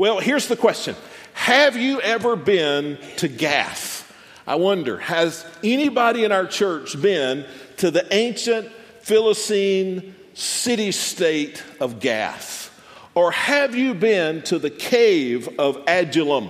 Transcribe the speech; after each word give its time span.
Well, 0.00 0.18
here's 0.18 0.48
the 0.48 0.56
question 0.56 0.96
Have 1.34 1.76
you 1.76 2.00
ever 2.00 2.34
been 2.34 2.96
to 3.18 3.28
Gath? 3.28 4.10
I 4.46 4.54
wonder, 4.54 4.96
has 4.96 5.44
anybody 5.62 6.24
in 6.24 6.32
our 6.32 6.46
church 6.46 6.98
been 6.98 7.44
to 7.76 7.90
the 7.90 8.10
ancient 8.10 8.70
Philistine 9.02 10.14
city 10.32 10.90
state 10.90 11.62
of 11.80 12.00
Gath? 12.00 12.74
Or 13.14 13.30
have 13.30 13.74
you 13.74 13.92
been 13.92 14.40
to 14.44 14.58
the 14.58 14.70
cave 14.70 15.50
of 15.58 15.84
Adullam? 15.86 16.48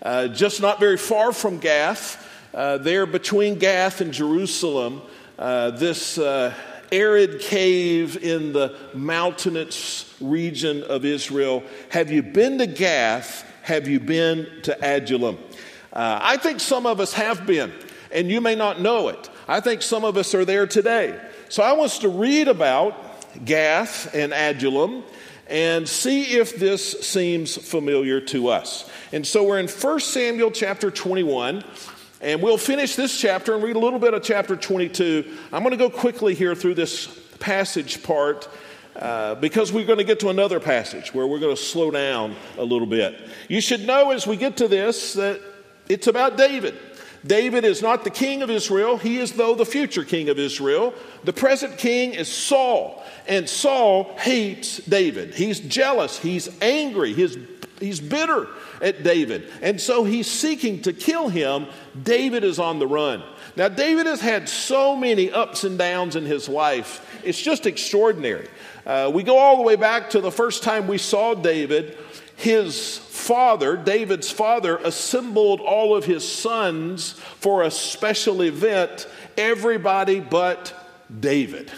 Uh, 0.00 0.28
just 0.28 0.60
not 0.62 0.78
very 0.78 0.96
far 0.96 1.32
from 1.32 1.58
Gath, 1.58 2.24
uh, 2.54 2.78
there 2.78 3.06
between 3.06 3.58
Gath 3.58 4.02
and 4.02 4.12
Jerusalem, 4.12 5.02
uh, 5.36 5.70
this 5.72 6.16
uh, 6.16 6.54
arid 6.92 7.40
cave 7.40 8.22
in 8.22 8.52
the 8.52 8.76
mountainous 8.94 10.14
region 10.20 10.82
of 10.82 11.04
Israel. 11.04 11.62
Have 11.90 12.10
you 12.10 12.22
been 12.22 12.58
to 12.58 12.66
Gath? 12.66 13.50
Have 13.62 13.88
you 13.88 14.00
been 14.00 14.46
to 14.62 14.76
Adullam? 14.82 15.38
Uh, 15.92 16.18
I 16.20 16.36
think 16.36 16.60
some 16.60 16.86
of 16.86 17.00
us 17.00 17.12
have 17.12 17.46
been, 17.46 17.72
and 18.10 18.30
you 18.30 18.40
may 18.40 18.54
not 18.54 18.80
know 18.80 19.08
it. 19.08 19.30
I 19.46 19.60
think 19.60 19.82
some 19.82 20.04
of 20.04 20.16
us 20.16 20.34
are 20.34 20.44
there 20.44 20.66
today. 20.66 21.20
So 21.48 21.62
I 21.62 21.72
want 21.72 21.86
us 21.86 21.98
to 22.00 22.08
read 22.08 22.48
about 22.48 23.44
Gath 23.44 24.14
and 24.14 24.32
Adullam 24.32 25.04
and 25.46 25.88
see 25.88 26.36
if 26.36 26.56
this 26.56 27.06
seems 27.06 27.56
familiar 27.56 28.20
to 28.20 28.48
us. 28.48 28.90
And 29.12 29.26
so 29.26 29.44
we're 29.44 29.58
in 29.58 29.68
1 29.68 30.00
Samuel 30.00 30.50
chapter 30.50 30.90
21. 30.90 31.62
And 32.24 32.40
we'll 32.40 32.56
finish 32.56 32.96
this 32.96 33.20
chapter 33.20 33.52
and 33.54 33.62
read 33.62 33.76
a 33.76 33.78
little 33.78 33.98
bit 33.98 34.14
of 34.14 34.22
chapter 34.22 34.56
22. 34.56 35.30
I'm 35.52 35.62
going 35.62 35.72
to 35.72 35.76
go 35.76 35.90
quickly 35.90 36.34
here 36.34 36.54
through 36.54 36.72
this 36.72 37.06
passage 37.38 38.02
part 38.02 38.48
uh, 38.96 39.34
because 39.34 39.74
we're 39.74 39.84
going 39.84 39.98
to 39.98 40.04
get 40.04 40.20
to 40.20 40.30
another 40.30 40.58
passage 40.58 41.12
where 41.12 41.26
we're 41.26 41.38
going 41.38 41.54
to 41.54 41.62
slow 41.62 41.90
down 41.90 42.34
a 42.56 42.64
little 42.64 42.86
bit. 42.86 43.14
You 43.48 43.60
should 43.60 43.86
know 43.86 44.10
as 44.10 44.26
we 44.26 44.38
get 44.38 44.56
to 44.56 44.68
this 44.68 45.12
that 45.12 45.38
it's 45.90 46.06
about 46.06 46.38
David. 46.38 46.74
David 47.26 47.64
is 47.64 47.82
not 47.82 48.04
the 48.04 48.10
king 48.10 48.40
of 48.40 48.48
Israel. 48.48 48.96
He 48.96 49.18
is, 49.18 49.32
though, 49.32 49.54
the 49.54 49.66
future 49.66 50.04
king 50.04 50.30
of 50.30 50.38
Israel. 50.38 50.94
The 51.24 51.32
present 51.32 51.76
king 51.76 52.14
is 52.14 52.28
Saul, 52.28 53.02
and 53.26 53.46
Saul 53.46 54.14
hates 54.18 54.78
David. 54.78 55.34
He's 55.34 55.60
jealous, 55.60 56.18
he's 56.18 56.48
angry, 56.62 57.12
he's, 57.12 57.36
he's 57.84 58.00
bitter 58.00 58.48
at 58.80 59.02
David. 59.02 59.50
And 59.62 59.80
so 59.80 60.04
he's 60.04 60.30
seeking 60.30 60.82
to 60.82 60.92
kill 60.92 61.28
him. 61.28 61.66
David 62.02 62.44
is 62.44 62.58
on 62.58 62.78
the 62.78 62.86
run. 62.86 63.22
Now, 63.56 63.68
David 63.68 64.06
has 64.06 64.20
had 64.20 64.48
so 64.48 64.96
many 64.96 65.30
ups 65.30 65.64
and 65.64 65.78
downs 65.78 66.16
in 66.16 66.24
his 66.24 66.48
life, 66.48 67.20
it's 67.22 67.40
just 67.40 67.66
extraordinary. 67.66 68.48
Uh, 68.84 69.10
we 69.14 69.22
go 69.22 69.38
all 69.38 69.56
the 69.56 69.62
way 69.62 69.76
back 69.76 70.10
to 70.10 70.20
the 70.20 70.30
first 70.30 70.62
time 70.62 70.86
we 70.86 70.98
saw 70.98 71.34
David 71.34 71.96
his 72.36 72.98
father, 72.98 73.76
David's 73.76 74.30
father, 74.30 74.76
assembled 74.78 75.60
all 75.60 75.94
of 75.96 76.04
his 76.04 76.26
sons 76.30 77.12
for 77.12 77.62
a 77.62 77.70
special 77.70 78.42
event, 78.42 79.06
everybody 79.36 80.20
but 80.20 80.74
David. 81.20 81.70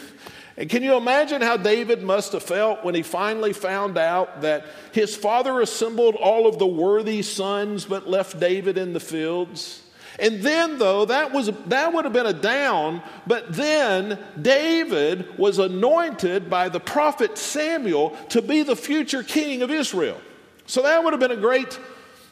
And 0.58 0.70
can 0.70 0.82
you 0.82 0.96
imagine 0.96 1.42
how 1.42 1.58
David 1.58 2.02
must 2.02 2.32
have 2.32 2.42
felt 2.42 2.82
when 2.82 2.94
he 2.94 3.02
finally 3.02 3.52
found 3.52 3.98
out 3.98 4.40
that 4.40 4.64
his 4.92 5.14
father 5.14 5.60
assembled 5.60 6.14
all 6.14 6.46
of 6.46 6.58
the 6.58 6.66
worthy 6.66 7.20
sons 7.22 7.84
but 7.84 8.08
left 8.08 8.40
David 8.40 8.78
in 8.78 8.94
the 8.94 9.00
fields? 9.00 9.82
And 10.18 10.42
then, 10.42 10.78
though, 10.78 11.04
that, 11.04 11.32
was, 11.32 11.50
that 11.66 11.92
would 11.92 12.06
have 12.06 12.14
been 12.14 12.24
a 12.26 12.32
down, 12.32 13.02
but 13.26 13.52
then 13.52 14.18
David 14.40 15.38
was 15.38 15.58
anointed 15.58 16.48
by 16.48 16.70
the 16.70 16.80
prophet 16.80 17.36
Samuel 17.36 18.16
to 18.30 18.40
be 18.40 18.62
the 18.62 18.76
future 18.76 19.22
king 19.22 19.60
of 19.60 19.70
Israel. 19.70 20.18
So 20.66 20.82
that 20.82 21.04
would 21.04 21.12
have 21.12 21.20
been 21.20 21.32
a 21.32 21.36
great 21.36 21.78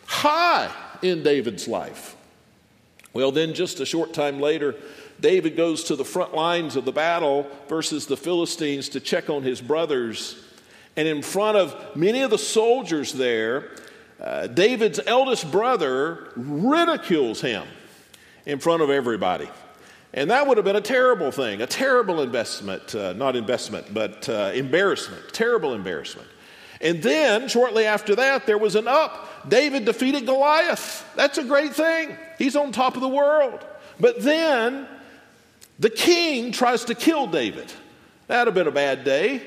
high 0.07 0.71
in 1.03 1.23
David's 1.23 1.69
life. 1.69 2.17
Well, 3.13 3.31
then, 3.31 3.53
just 3.55 3.81
a 3.81 3.87
short 3.87 4.15
time 4.15 4.41
later, 4.41 4.75
David 5.21 5.57
goes 5.57 5.85
to 5.85 5.97
the 5.97 6.05
front 6.05 6.35
lines 6.35 6.77
of 6.77 6.85
the 6.85 6.93
battle 6.93 7.47
versus 7.69 8.07
the 8.07 8.17
Philistines 8.17 8.89
to 8.91 9.01
check 9.01 9.31
on 9.31 9.43
his 9.43 9.61
brothers. 9.61 10.43
And 10.97 11.09
in 11.09 11.23
front 11.23 11.57
of 11.57 11.97
many 11.97 12.23
of 12.23 12.31
the 12.31 12.39
soldiers 12.39 13.13
there, 13.13 13.71
uh, 14.21 14.47
David's 14.47 15.01
eldest 15.07 15.51
brother 15.51 16.31
ridicules 16.37 17.41
him 17.41 17.67
in 18.47 18.59
front 18.59 18.83
of 18.83 18.91
everybody. 18.91 19.49
And 20.13 20.31
that 20.31 20.47
would 20.47 20.57
have 20.59 20.65
been 20.65 20.77
a 20.77 20.81
terrible 20.81 21.33
thing, 21.33 21.61
a 21.61 21.67
terrible 21.67 22.23
investment, 22.23 22.95
uh, 22.95 23.15
not 23.15 23.35
investment, 23.35 23.93
but 23.93 24.29
uh, 24.29 24.53
embarrassment, 24.55 25.33
terrible 25.33 25.75
embarrassment. 25.75 26.29
And 26.81 27.03
then, 27.03 27.49
shortly 27.49 27.87
after 27.87 28.15
that, 28.15 28.47
there 28.47 28.59
was 28.59 28.77
an 28.77 28.87
up. 28.87 29.49
David 29.49 29.85
defeated 29.85 30.27
Goliath. 30.27 31.05
That's 31.17 31.39
a 31.39 31.45
great 31.45 31.75
thing. 31.75 32.17
He's 32.39 32.55
on 32.57 32.73
top 32.73 32.95
of 32.95 33.01
the 33.01 33.09
world. 33.09 33.65
But 33.99 34.23
then, 34.23 34.87
the 35.79 35.91
king 35.91 36.53
tries 36.53 36.85
to 36.87 36.95
kill 36.95 37.27
David. 37.27 37.73
That'd 38.27 38.47
have 38.47 38.55
been 38.55 38.69
a 38.69 38.73
bad 38.73 39.05
day. 39.05 39.43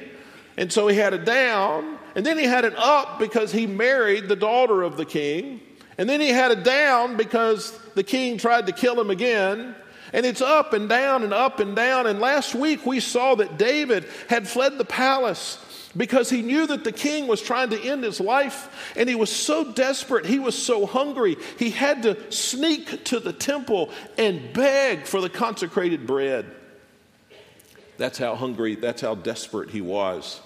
And 0.58 0.74
so 0.74 0.88
he 0.88 0.98
had 0.98 1.14
a 1.14 1.18
down, 1.18 1.98
and 2.16 2.26
then 2.26 2.38
he 2.38 2.46
had 2.46 2.66
an 2.66 2.74
up 2.78 3.20
because 3.20 3.52
he 3.52 3.68
married 3.68 4.28
the 4.28 4.36
daughter 4.36 4.82
of 4.82 4.98
the 4.98 5.06
king. 5.06 5.62
And 5.98 6.10
then 6.10 6.20
he 6.20 6.30
had 6.30 6.52
a 6.52 6.56
down 6.56 7.16
because 7.18 7.78
the 7.96 8.04
king 8.04 8.38
tried 8.38 8.68
to 8.68 8.72
kill 8.74 9.00
him 9.00 9.10
again. 9.10 9.76
And 10.14 10.26
it's 10.26 10.42
up 10.42 10.74
and 10.74 10.88
down 10.88 11.24
and 11.24 11.34
up 11.34 11.60
and 11.60 11.76
down. 11.76 12.08
And 12.08 12.20
last 12.20 12.56
week 12.56 12.86
we 12.86 13.00
saw 13.00 13.36
that 13.36 13.58
David 13.58 14.06
had 14.30 14.48
fled 14.48 14.78
the 14.78 14.86
palace 14.86 15.64
because 15.98 16.30
he 16.30 16.44
knew 16.44 16.68
that 16.68 16.84
the 16.84 16.92
king 16.92 17.28
was 17.28 17.42
trying 17.42 17.72
to 17.72 17.82
end 17.82 18.04
his 18.04 18.22
life 18.22 18.94
and 18.96 19.10
he 19.10 19.16
was 19.16 19.32
so 19.32 19.72
desperate, 19.74 20.26
he 20.26 20.40
was 20.40 20.58
so 20.58 20.86
hungry, 20.86 21.36
he 21.58 21.72
had 21.72 22.04
to 22.04 22.32
sneak 22.32 23.06
to 23.06 23.20
the 23.20 23.34
temple 23.34 23.90
and 24.18 24.54
beg 24.54 25.06
for 25.06 25.20
the 25.20 25.30
consecrated 25.30 26.06
bread. 26.06 26.46
That's 27.98 28.20
how 28.20 28.36
hungry, 28.36 28.76
that's 28.76 29.02
how 29.02 29.16
desperate 29.16 29.72
he 29.72 29.82
was. 29.82 30.40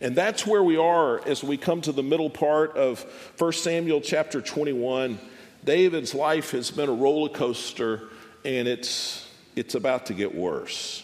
And 0.00 0.16
that's 0.16 0.46
where 0.46 0.62
we 0.62 0.76
are 0.76 1.26
as 1.26 1.44
we 1.44 1.56
come 1.56 1.80
to 1.82 1.92
the 1.92 2.02
middle 2.02 2.30
part 2.30 2.76
of 2.76 3.02
1 3.36 3.52
Samuel 3.52 4.00
chapter 4.00 4.40
21. 4.40 5.18
David's 5.64 6.14
life 6.14 6.52
has 6.52 6.70
been 6.70 6.88
a 6.88 6.94
roller 6.94 7.28
coaster 7.28 8.08
and 8.44 8.68
it's, 8.68 9.28
it's 9.56 9.74
about 9.74 10.06
to 10.06 10.14
get 10.14 10.34
worse. 10.34 11.02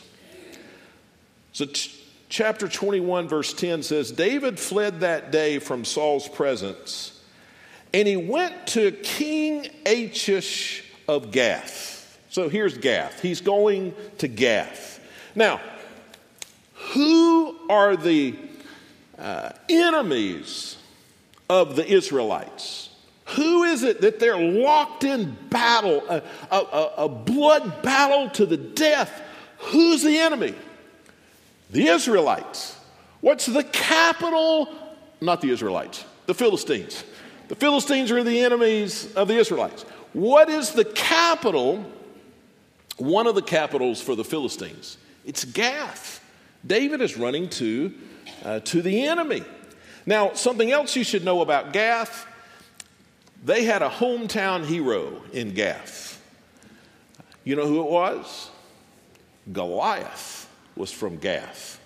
So, 1.52 1.66
t- 1.66 1.90
chapter 2.34 2.66
21, 2.66 3.28
verse 3.28 3.52
10 3.52 3.84
says 3.84 4.10
David 4.10 4.58
fled 4.58 5.00
that 5.00 5.30
day 5.30 5.60
from 5.60 5.84
Saul's 5.84 6.28
presence, 6.28 7.22
and 7.92 8.08
he 8.08 8.16
went 8.16 8.66
to 8.66 8.90
King 8.90 9.68
Achish 9.86 10.82
of 11.06 11.30
Gath. 11.30 12.18
So 12.30 12.48
here's 12.48 12.76
Gath. 12.76 13.22
He's 13.22 13.40
going 13.40 13.94
to 14.18 14.26
Gath. 14.26 14.98
Now, 15.36 15.60
who 16.92 17.56
are 17.70 17.96
the 17.96 18.34
uh, 19.16 19.50
enemies 19.68 20.76
of 21.48 21.76
the 21.76 21.86
Israelites? 21.86 22.90
Who 23.26 23.62
is 23.62 23.84
it 23.84 24.00
that 24.00 24.18
they're 24.18 24.36
locked 24.36 25.04
in 25.04 25.36
battle, 25.50 26.02
a, 26.08 26.20
a, 26.50 26.90
a 26.98 27.08
blood 27.08 27.84
battle 27.84 28.28
to 28.30 28.44
the 28.44 28.56
death? 28.56 29.22
Who's 29.58 30.02
the 30.02 30.18
enemy? 30.18 30.56
The 31.70 31.86
Israelites. 31.86 32.78
What's 33.20 33.46
the 33.46 33.64
capital? 33.64 34.68
Not 35.20 35.40
the 35.40 35.50
Israelites, 35.50 36.04
the 36.26 36.34
Philistines. 36.34 37.04
The 37.48 37.56
Philistines 37.56 38.10
are 38.10 38.22
the 38.22 38.40
enemies 38.40 39.12
of 39.14 39.28
the 39.28 39.36
Israelites. 39.36 39.82
What 40.12 40.48
is 40.48 40.72
the 40.72 40.84
capital? 40.84 41.84
One 42.96 43.26
of 43.26 43.34
the 43.34 43.42
capitals 43.42 44.00
for 44.00 44.14
the 44.14 44.24
Philistines. 44.24 44.98
It's 45.24 45.44
Gath. 45.44 46.20
David 46.66 47.00
is 47.00 47.16
running 47.16 47.48
to, 47.50 47.92
uh, 48.44 48.60
to 48.60 48.82
the 48.82 49.06
enemy. 49.06 49.42
Now, 50.06 50.34
something 50.34 50.70
else 50.70 50.96
you 50.96 51.04
should 51.04 51.24
know 51.24 51.40
about 51.40 51.72
Gath 51.72 52.26
they 53.44 53.64
had 53.64 53.82
a 53.82 53.90
hometown 53.90 54.64
hero 54.64 55.22
in 55.32 55.52
Gath. 55.52 56.20
You 57.44 57.56
know 57.56 57.66
who 57.66 57.80
it 57.80 57.90
was? 57.90 58.50
Goliath 59.52 60.43
was 60.76 60.90
from 60.92 61.16
Gath. 61.16 61.80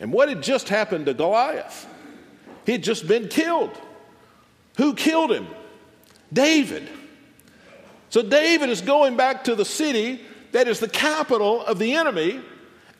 And 0.00 0.12
what 0.12 0.28
had 0.28 0.42
just 0.42 0.68
happened 0.68 1.06
to 1.06 1.14
Goliath? 1.14 1.86
He 2.66 2.72
had 2.72 2.82
just 2.82 3.06
been 3.06 3.28
killed. 3.28 3.70
Who 4.76 4.94
killed 4.94 5.30
him? 5.32 5.46
David. 6.32 6.88
So 8.10 8.22
David 8.22 8.68
is 8.68 8.80
going 8.80 9.16
back 9.16 9.44
to 9.44 9.54
the 9.54 9.64
city 9.64 10.20
that 10.52 10.68
is 10.68 10.80
the 10.80 10.88
capital 10.88 11.64
of 11.64 11.78
the 11.78 11.94
enemy 11.94 12.40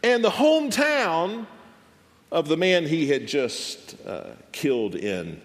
and 0.02 0.24
the 0.24 0.30
hometown 0.30 1.46
of 2.30 2.48
the 2.48 2.56
man 2.56 2.86
he 2.86 3.08
had 3.08 3.26
just 3.28 3.94
uh, 4.06 4.30
killed 4.52 4.94
in, 4.94 5.40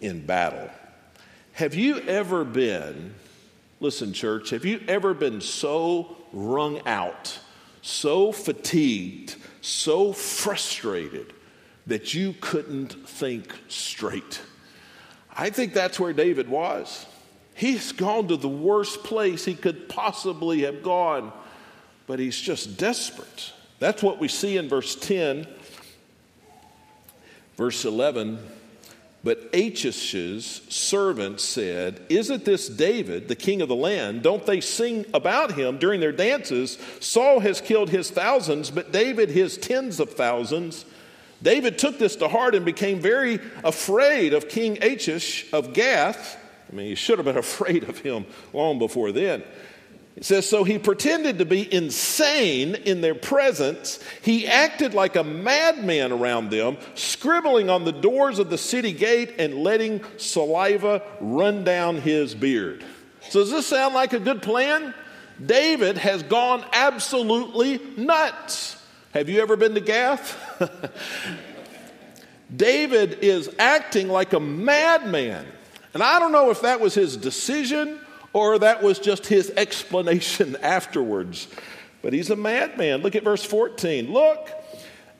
in 0.00 0.26
battle. 0.26 0.68
Have 1.52 1.74
you 1.74 2.00
ever 2.00 2.44
been, 2.44 3.14
listen, 3.80 4.12
church, 4.12 4.50
have 4.50 4.64
you 4.64 4.80
ever 4.88 5.14
been 5.14 5.40
so 5.40 6.16
wrung 6.32 6.80
out 6.86 7.38
so 7.82 8.32
fatigued, 8.32 9.36
so 9.60 10.12
frustrated 10.12 11.34
that 11.86 12.14
you 12.14 12.34
couldn't 12.40 13.08
think 13.08 13.52
straight. 13.68 14.40
I 15.36 15.50
think 15.50 15.74
that's 15.74 15.98
where 15.98 16.12
David 16.12 16.48
was. 16.48 17.06
He's 17.54 17.92
gone 17.92 18.28
to 18.28 18.36
the 18.36 18.48
worst 18.48 19.02
place 19.02 19.44
he 19.44 19.54
could 19.54 19.88
possibly 19.88 20.62
have 20.62 20.82
gone, 20.82 21.32
but 22.06 22.18
he's 22.18 22.40
just 22.40 22.78
desperate. 22.78 23.52
That's 23.78 24.02
what 24.02 24.18
we 24.18 24.28
see 24.28 24.56
in 24.56 24.68
verse 24.68 24.94
10. 24.94 25.46
Verse 27.56 27.84
11 27.84 28.38
But 29.24 29.50
Achish's 29.52 30.62
servant 30.68 31.40
said, 31.40 32.00
Isn't 32.08 32.44
this 32.44 32.68
David, 32.68 33.28
the 33.28 33.36
king 33.36 33.62
of 33.62 33.68
the 33.68 33.76
land? 33.76 34.22
Don't 34.22 34.44
they 34.44 34.60
sing 34.60 35.06
about 35.14 35.52
him 35.52 35.78
during 35.78 36.00
their 36.00 36.12
dances? 36.12 36.76
Saul 36.98 37.38
has 37.40 37.60
killed 37.60 37.90
his 37.90 38.10
thousands, 38.10 38.70
but 38.70 38.90
David 38.90 39.30
his 39.30 39.56
tens 39.56 40.00
of 40.00 40.10
thousands. 40.14 40.84
David 41.40 41.78
took 41.78 41.98
this 41.98 42.16
to 42.16 42.28
heart 42.28 42.54
and 42.54 42.64
became 42.64 43.00
very 43.00 43.38
afraid 43.62 44.32
of 44.32 44.48
King 44.48 44.82
Achish 44.82 45.52
of 45.52 45.72
Gath. 45.72 46.36
I 46.70 46.74
mean, 46.74 46.86
he 46.86 46.94
should 46.96 47.18
have 47.18 47.26
been 47.26 47.36
afraid 47.38 47.88
of 47.88 47.98
him 47.98 48.26
long 48.52 48.80
before 48.80 49.12
then. 49.12 49.44
It 50.16 50.24
says, 50.24 50.48
So 50.48 50.64
he 50.64 50.78
pretended 50.78 51.38
to 51.38 51.44
be 51.44 51.72
insane 51.72 52.74
in 52.74 53.00
their 53.00 53.14
presence. 53.14 53.98
He 54.22 54.46
acted 54.46 54.94
like 54.94 55.16
a 55.16 55.24
madman 55.24 56.12
around 56.12 56.50
them, 56.50 56.76
scribbling 56.94 57.70
on 57.70 57.84
the 57.84 57.92
doors 57.92 58.38
of 58.38 58.50
the 58.50 58.58
city 58.58 58.92
gate 58.92 59.34
and 59.38 59.62
letting 59.62 60.02
saliva 60.18 61.02
run 61.20 61.64
down 61.64 61.96
his 61.96 62.34
beard. 62.34 62.84
So, 63.30 63.40
does 63.40 63.50
this 63.50 63.66
sound 63.66 63.94
like 63.94 64.12
a 64.12 64.18
good 64.18 64.42
plan? 64.42 64.94
David 65.44 65.96
has 65.96 66.22
gone 66.22 66.64
absolutely 66.72 67.80
nuts. 67.96 68.76
Have 69.14 69.28
you 69.28 69.40
ever 69.40 69.56
been 69.56 69.74
to 69.74 69.80
Gath? 69.80 70.38
David 72.54 73.18
is 73.22 73.50
acting 73.58 74.08
like 74.08 74.34
a 74.34 74.40
madman. 74.40 75.46
And 75.94 76.02
I 76.02 76.18
don't 76.18 76.32
know 76.32 76.50
if 76.50 76.62
that 76.62 76.80
was 76.80 76.94
his 76.94 77.16
decision 77.16 77.98
or 78.32 78.58
that 78.58 78.82
was 78.82 78.98
just 78.98 79.26
his 79.26 79.50
explanation 79.56 80.56
afterwards. 80.62 81.48
But 82.02 82.12
he's 82.12 82.30
a 82.30 82.36
madman. 82.36 83.02
Look 83.02 83.14
at 83.14 83.22
verse 83.22 83.44
14. 83.44 84.12
Look, 84.12 84.50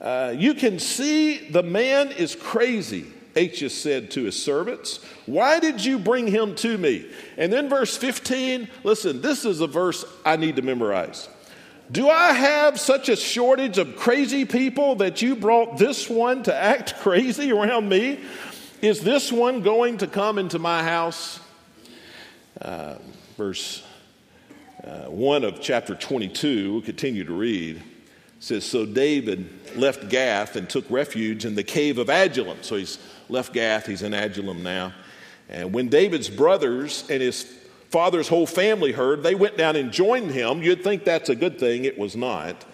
uh, 0.01 0.35
you 0.37 0.55
can 0.55 0.79
see 0.79 1.49
the 1.49 1.63
man 1.63 2.11
is 2.11 2.35
crazy. 2.35 3.07
Achish 3.35 3.75
said 3.75 4.11
to 4.13 4.25
his 4.25 4.41
servants, 4.43 4.99
Why 5.27 5.59
did 5.59 5.85
you 5.85 5.99
bring 5.99 6.27
him 6.27 6.55
to 6.57 6.77
me? 6.77 7.09
And 7.39 7.53
then 7.53 7.69
verse 7.69 7.97
15, 7.97 8.69
listen, 8.85 9.23
this 9.23 9.45
is 9.45 9.61
a 9.61 9.67
verse 9.67 10.05
I 10.25 10.37
need 10.37 10.57
to 10.57 10.63
memorize. 10.63 11.29
Do 11.91 12.09
I 12.09 12.33
have 12.33 12.81
such 12.81 13.09
a 13.09 13.17
shortage 13.17 13.79
of 13.79 13.97
crazy 13.97 14.45
people 14.45 14.97
that 14.97 15.23
you 15.23 15.37
brought 15.37 15.79
this 15.79 16.09
one 16.09 16.43
to 16.45 16.55
act 16.55 16.97
crazy 17.01 17.53
around 17.53 17.89
me? 17.89 18.21
Is 18.81 19.01
this 19.01 19.31
one 19.31 19.63
going 19.63 19.99
to 19.99 20.07
come 20.07 20.39
into 20.39 20.59
my 20.59 20.83
house? 20.83 21.39
Uh, 22.61 22.97
verse 23.37 23.83
uh, 24.85 25.05
1 25.07 25.45
of 25.45 25.61
chapter 25.61 25.95
22, 25.95 26.73
we'll 26.73 26.83
continue 26.83 27.25
to 27.25 27.33
read, 27.33 27.83
says, 28.41 28.65
So 28.65 28.85
David 28.85 29.49
left 29.77 30.09
Gath 30.09 30.57
and 30.57 30.69
took 30.69 30.85
refuge 30.91 31.45
in 31.45 31.55
the 31.55 31.63
cave 31.63 31.99
of 31.99 32.11
Adullam. 32.11 32.59
So 32.63 32.77
he's 32.77 32.99
left 33.29 33.53
Gath, 33.53 33.87
he's 33.87 34.03
in 34.03 34.13
Adullam 34.13 34.63
now. 34.63 34.93
And 35.49 35.73
when 35.73 35.89
David's 35.89 36.29
brothers 36.29 37.05
and 37.09 37.23
his 37.23 37.43
father's 37.91 38.29
whole 38.29 38.47
family 38.47 38.93
heard, 38.93 39.23
they 39.23 39.35
went 39.35 39.57
down 39.57 39.77
and 39.77 39.93
joined 39.93 40.31
him. 40.31 40.63
You'd 40.63 40.85
think 40.85 41.05
that's 41.05 41.29
a 41.29 41.37
good 41.37 41.59
thing, 41.59 41.85
it 41.85 41.99
was 41.99 42.17
not. 42.17 42.65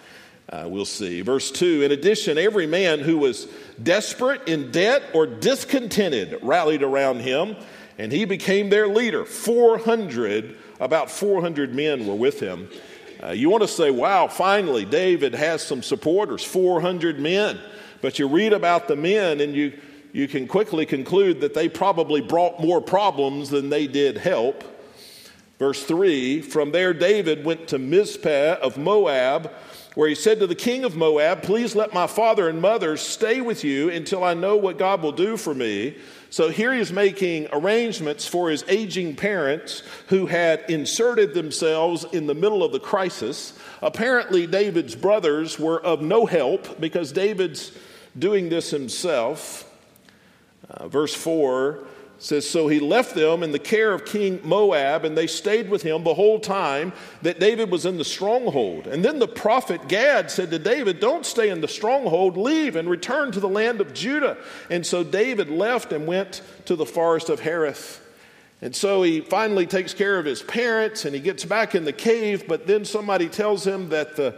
Uh, 0.50 0.64
we'll 0.66 0.86
see. 0.86 1.20
Verse 1.20 1.50
2 1.50 1.82
In 1.82 1.92
addition, 1.92 2.38
every 2.38 2.66
man 2.66 3.00
who 3.00 3.19
was 3.19 3.48
desperate, 3.82 4.48
in 4.48 4.70
debt, 4.70 5.02
or 5.12 5.26
discontented 5.26 6.38
rallied 6.42 6.82
around 6.82 7.20
him 7.20 7.54
and 7.98 8.12
he 8.12 8.24
became 8.24 8.70
their 8.70 8.88
leader. 8.88 9.24
400, 9.24 10.56
about 10.80 11.10
400 11.10 11.74
men 11.74 12.06
were 12.06 12.14
with 12.14 12.40
him. 12.40 12.68
Uh, 13.22 13.30
you 13.30 13.50
want 13.50 13.62
to 13.62 13.68
say, 13.68 13.90
wow, 13.90 14.28
finally, 14.28 14.84
David 14.84 15.34
has 15.34 15.60
some 15.60 15.82
supporters, 15.82 16.44
400 16.44 17.18
men. 17.18 17.58
But 18.00 18.20
you 18.20 18.28
read 18.28 18.52
about 18.52 18.86
the 18.86 18.94
men 18.94 19.40
and 19.40 19.54
you, 19.54 19.76
you 20.12 20.28
can 20.28 20.46
quickly 20.46 20.86
conclude 20.86 21.40
that 21.40 21.54
they 21.54 21.68
probably 21.68 22.20
brought 22.20 22.60
more 22.60 22.80
problems 22.80 23.50
than 23.50 23.70
they 23.70 23.88
did 23.88 24.16
help. 24.16 24.62
Verse 25.58 25.82
3 25.82 26.40
From 26.42 26.70
there, 26.70 26.94
David 26.94 27.44
went 27.44 27.66
to 27.68 27.78
Mizpeh 27.78 28.58
of 28.60 28.78
Moab, 28.78 29.50
where 29.96 30.08
he 30.08 30.14
said 30.14 30.38
to 30.38 30.46
the 30.46 30.54
king 30.54 30.84
of 30.84 30.96
Moab, 30.96 31.42
Please 31.42 31.74
let 31.74 31.92
my 31.92 32.06
father 32.06 32.48
and 32.48 32.62
mother 32.62 32.96
stay 32.96 33.40
with 33.40 33.64
you 33.64 33.90
until 33.90 34.22
I 34.22 34.34
know 34.34 34.56
what 34.56 34.78
God 34.78 35.02
will 35.02 35.10
do 35.10 35.36
for 35.36 35.54
me. 35.54 35.96
So 36.30 36.50
here 36.50 36.75
he's 36.75 36.92
making 36.92 37.48
arrangements 37.52 38.26
for 38.26 38.50
his 38.50 38.64
aging 38.69 39.16
parents 39.16 39.82
who 40.08 40.26
had 40.26 40.64
inserted 40.69 41.32
themselves 41.32 42.04
in 42.12 42.26
the 42.26 42.34
middle 42.34 42.62
of 42.62 42.72
the 42.72 42.80
crisis. 42.80 43.58
Apparently, 43.80 44.46
David's 44.46 44.94
brothers 44.94 45.58
were 45.58 45.80
of 45.80 46.02
no 46.02 46.26
help 46.26 46.80
because 46.80 47.12
David's 47.12 47.72
doing 48.19 48.48
this 48.48 48.70
himself. 48.70 49.64
Uh, 50.69 50.88
verse 50.88 51.14
4 51.14 51.78
says, 52.18 52.48
So 52.48 52.68
he 52.68 52.80
left 52.80 53.14
them 53.14 53.42
in 53.42 53.52
the 53.52 53.58
care 53.58 53.92
of 53.92 54.04
King 54.04 54.40
Moab, 54.44 55.04
and 55.04 55.16
they 55.16 55.26
stayed 55.26 55.70
with 55.70 55.82
him 55.82 56.04
the 56.04 56.14
whole 56.14 56.40
time 56.40 56.92
that 57.22 57.40
David 57.40 57.70
was 57.70 57.86
in 57.86 57.96
the 57.96 58.04
stronghold. 58.04 58.86
And 58.86 59.04
then 59.04 59.18
the 59.18 59.28
prophet 59.28 59.88
Gad 59.88 60.30
said 60.30 60.50
to 60.50 60.58
David, 60.58 61.00
Don't 61.00 61.24
stay 61.24 61.50
in 61.50 61.60
the 61.60 61.68
stronghold, 61.68 62.36
leave 62.36 62.76
and 62.76 62.90
return 62.90 63.32
to 63.32 63.40
the 63.40 63.48
land 63.48 63.80
of 63.80 63.94
Judah. 63.94 64.36
And 64.68 64.84
so 64.84 65.04
David 65.04 65.48
left 65.48 65.92
and 65.92 66.06
went 66.06 66.42
to 66.66 66.76
the 66.76 66.86
forest 66.86 67.28
of 67.28 67.40
Hereth. 67.40 68.00
And 68.60 68.74
so 68.74 69.04
he 69.04 69.20
finally 69.20 69.66
takes 69.66 69.94
care 69.94 70.18
of 70.18 70.24
his 70.24 70.42
parents 70.42 71.04
and 71.04 71.14
he 71.14 71.20
gets 71.20 71.44
back 71.44 71.76
in 71.76 71.84
the 71.84 71.92
cave, 71.92 72.48
but 72.48 72.66
then 72.66 72.84
somebody 72.84 73.28
tells 73.28 73.64
him 73.64 73.90
that 73.90 74.16
the 74.16 74.34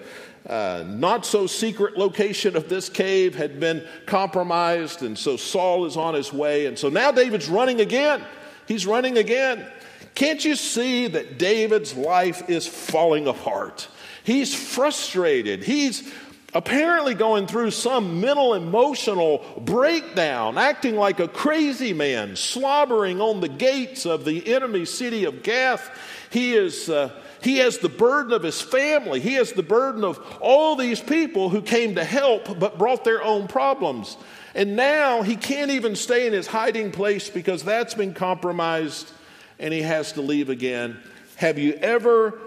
uh, 0.46 0.84
not 0.87 1.26
so 1.26 1.46
secret 1.46 1.98
location 1.98 2.56
of 2.56 2.69
this 2.69 2.88
cave 2.88 3.34
had 3.34 3.60
been 3.60 3.87
compromised, 4.06 5.02
and 5.02 5.19
so 5.19 5.37
Saul 5.37 5.84
is 5.84 5.96
on 5.96 6.14
his 6.14 6.32
way. 6.32 6.66
And 6.66 6.78
so 6.78 6.88
now 6.88 7.12
David's 7.12 7.48
running 7.48 7.81
again. 7.81 8.25
He's 8.66 8.87
running 8.87 9.19
again. 9.19 9.66
Can't 10.14 10.44
you 10.44 10.56
see 10.56 11.08
that 11.08 11.38
David's 11.38 11.94
life 11.94 12.48
is 12.48 12.66
falling 12.66 13.26
apart? 13.26 13.88
He's 14.25 14.54
frustrated. 14.54 15.62
He's 15.62 16.10
apparently 16.54 17.14
going 17.14 17.46
through 17.46 17.70
some 17.70 18.20
mental 18.20 18.54
emotional 18.54 19.44
breakdown, 19.60 20.58
acting 20.58 20.96
like 20.96 21.20
a 21.20 21.28
crazy 21.28 21.92
man, 21.92 22.34
slobbering 22.34 23.20
on 23.20 23.40
the 23.40 23.48
gates 23.48 24.06
of 24.06 24.25
the 24.25 24.52
enemy 24.52 24.84
city 24.84 25.25
of 25.25 25.42
Gath. 25.42 25.90
He 26.30 26.54
is. 26.54 26.88
Uh, 26.88 27.11
he 27.42 27.59
has 27.59 27.78
the 27.78 27.88
burden 27.88 28.32
of 28.32 28.42
his 28.42 28.61
family. 28.61 29.20
He 29.20 29.35
has 29.35 29.52
the 29.52 29.62
burden 29.62 30.04
of 30.04 30.18
all 30.40 30.76
these 30.76 31.00
people 31.00 31.49
who 31.49 31.62
came 31.62 31.94
to 31.94 32.04
help 32.04 32.59
but 32.59 32.78
brought 32.78 33.04
their 33.04 33.23
own 33.23 33.49
problems. 33.49 34.16
And 34.54 34.76
now 34.76 35.23
he 35.23 35.37
can't 35.37 35.70
even 35.70 35.97
stay 35.97 36.26
in 36.26 36.32
his 36.32 36.47
hiding 36.47 36.90
place 36.92 37.30
because 37.30 37.62
that's 37.62 37.94
been 37.94 38.14
compromised 38.14 39.11
and 39.59 39.73
he 39.73 39.82
has 39.82 40.12
to 40.12 40.23
leave 40.23 40.50
again. 40.50 40.99
Have 41.37 41.59
you 41.59 41.75
ever 41.75 42.38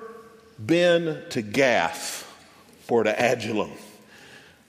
been 0.63 1.23
to 1.29 1.41
Gath 1.41 2.31
or 2.87 3.03
to 3.03 3.11
Adullam? 3.11 3.71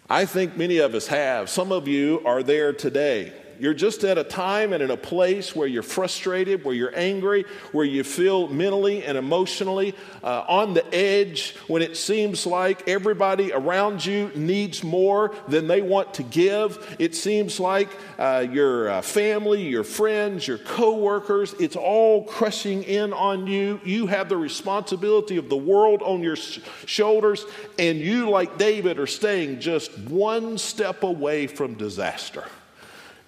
I 0.08 0.26
think 0.26 0.56
many 0.56 0.78
of 0.78 0.94
us 0.94 1.06
have. 1.08 1.50
Some 1.50 1.72
of 1.72 1.88
you 1.88 2.22
are 2.24 2.42
there 2.42 2.72
today. 2.72 3.32
You're 3.58 3.74
just 3.74 4.04
at 4.04 4.18
a 4.18 4.24
time 4.24 4.72
and 4.72 4.82
in 4.82 4.90
a 4.90 4.96
place 4.96 5.54
where 5.54 5.66
you're 5.68 5.82
frustrated, 5.82 6.64
where 6.64 6.74
you're 6.74 6.96
angry, 6.96 7.44
where 7.72 7.84
you 7.84 8.04
feel 8.04 8.48
mentally 8.48 9.04
and 9.04 9.16
emotionally 9.16 9.94
uh, 10.22 10.44
on 10.48 10.74
the 10.74 10.94
edge, 10.94 11.56
when 11.66 11.82
it 11.82 11.96
seems 11.96 12.46
like 12.46 12.88
everybody 12.88 13.52
around 13.52 14.04
you 14.04 14.30
needs 14.34 14.82
more 14.82 15.34
than 15.48 15.66
they 15.66 15.82
want 15.82 16.14
to 16.14 16.22
give. 16.22 16.96
It 16.98 17.14
seems 17.14 17.60
like 17.60 17.88
uh, 18.18 18.46
your 18.50 18.90
uh, 18.90 19.02
family, 19.02 19.62
your 19.62 19.84
friends, 19.84 20.46
your 20.46 20.58
coworkers, 20.58 21.54
it's 21.60 21.76
all 21.76 22.24
crushing 22.24 22.82
in 22.82 23.12
on 23.12 23.46
you. 23.46 23.80
You 23.84 24.06
have 24.06 24.28
the 24.28 24.36
responsibility 24.36 25.36
of 25.36 25.48
the 25.48 25.56
world 25.56 26.02
on 26.02 26.22
your 26.22 26.36
sh- 26.36 26.60
shoulders, 26.86 27.44
and 27.78 27.98
you, 27.98 28.30
like 28.30 28.58
David, 28.58 28.98
are 28.98 29.06
staying 29.06 29.60
just 29.60 29.96
one 29.98 30.58
step 30.58 31.02
away 31.02 31.46
from 31.46 31.74
disaster. 31.74 32.44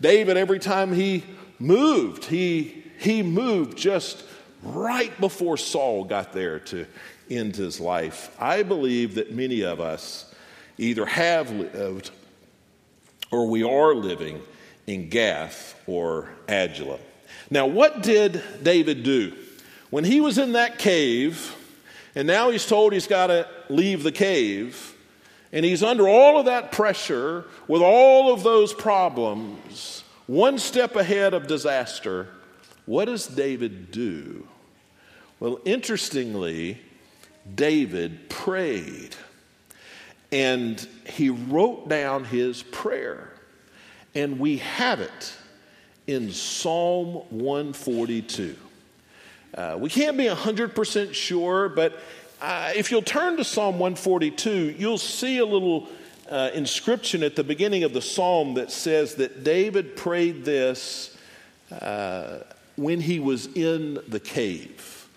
David, 0.01 0.37
every 0.37 0.59
time 0.59 0.93
he 0.93 1.25
moved, 1.59 2.25
he, 2.25 2.85
he 2.99 3.23
moved 3.23 3.79
just 3.79 4.25
right 4.63 5.19
before 5.21 5.57
Saul 5.57 6.05
got 6.05 6.33
there 6.33 6.59
to 6.61 6.87
end 7.31 7.57
his 7.57 7.81
life. 7.81 8.35
I 8.39 8.63
believe 8.63 9.15
that 9.17 9.33
many 9.33 9.63
of 9.63 9.81
us 9.81 10.33
either 10.79 11.07
have 11.07 11.51
lived 11.51 12.11
or 13.31 13.49
we 13.49 13.63
are 13.63 13.95
living 13.95 14.43
in 14.87 15.09
Gath 15.09 15.81
or 15.87 16.29
Adullam. 16.49 17.01
Now, 17.51 17.67
what 17.67 18.03
did 18.03 18.43
David 18.63 19.03
do? 19.03 19.33
When 19.91 20.05
he 20.05 20.21
was 20.21 20.39
in 20.39 20.53
that 20.53 20.79
cave, 20.79 21.55
and 22.15 22.27
now 22.27 22.51
he's 22.51 22.67
told 22.67 22.93
he's 22.93 23.07
got 23.07 23.29
to 23.29 23.49
leave 23.69 24.03
the 24.03 24.13
cave, 24.13 24.96
and 25.57 25.65
he's 25.65 25.83
under 25.83 26.07
all 26.07 26.39
of 26.39 26.45
that 26.45 26.71
pressure 26.71 27.47
with 27.67 27.81
all 27.81 28.31
of 28.31 28.43
those 28.43 28.75
problems, 28.75 30.05
one 30.27 30.59
step 30.59 30.97
ahead 30.97 31.33
of 31.33 31.47
disaster. 31.47 32.29
What 32.85 33.07
does 33.07 33.27
David 33.27 33.91
do? 33.91 34.47
Well, 35.41 35.59
interestingly, 35.65 36.79
David 37.55 38.29
prayed 38.29 39.17
and 40.31 40.87
he 41.07 41.31
wrote 41.31 41.89
down 41.89 42.25
his 42.25 42.63
prayer. 42.63 43.33
And 44.15 44.39
we 44.39 44.59
have 44.59 45.01
it 45.01 45.33
in 46.07 46.33
Psalm 46.33 47.23
142. 47.31 48.57
Uh, 49.55 49.79
we 49.81 49.89
can't 49.89 50.19
be 50.19 50.25
100% 50.25 51.15
sure, 51.15 51.71
but 51.71 51.99
uh, 52.41 52.73
if 52.75 52.91
you'll 52.91 53.03
turn 53.03 53.37
to 53.39 53.45
Psalm 53.45 53.79
142, 53.79 54.77
you'll 54.79 54.99
see 54.99 55.39
a 55.39 55.45
little 55.45 55.89
uh, 56.31 56.51
inscription 56.55 57.23
at 57.23 57.37
the 57.37 57.45
beginning 57.45 57.85
of 57.85 57.93
the 57.93 58.03
psalm 58.03 58.55
that 58.55 58.71
says 58.71 59.15
that 59.15 59.45
David 59.45 59.97
prayed 59.97 60.45
this 60.45 61.17
uh, 61.71 62.41
when 62.77 63.01
he 63.01 63.21
was 63.21 63.47
in 63.55 63.99
the 64.09 64.21
cave. 64.21 65.09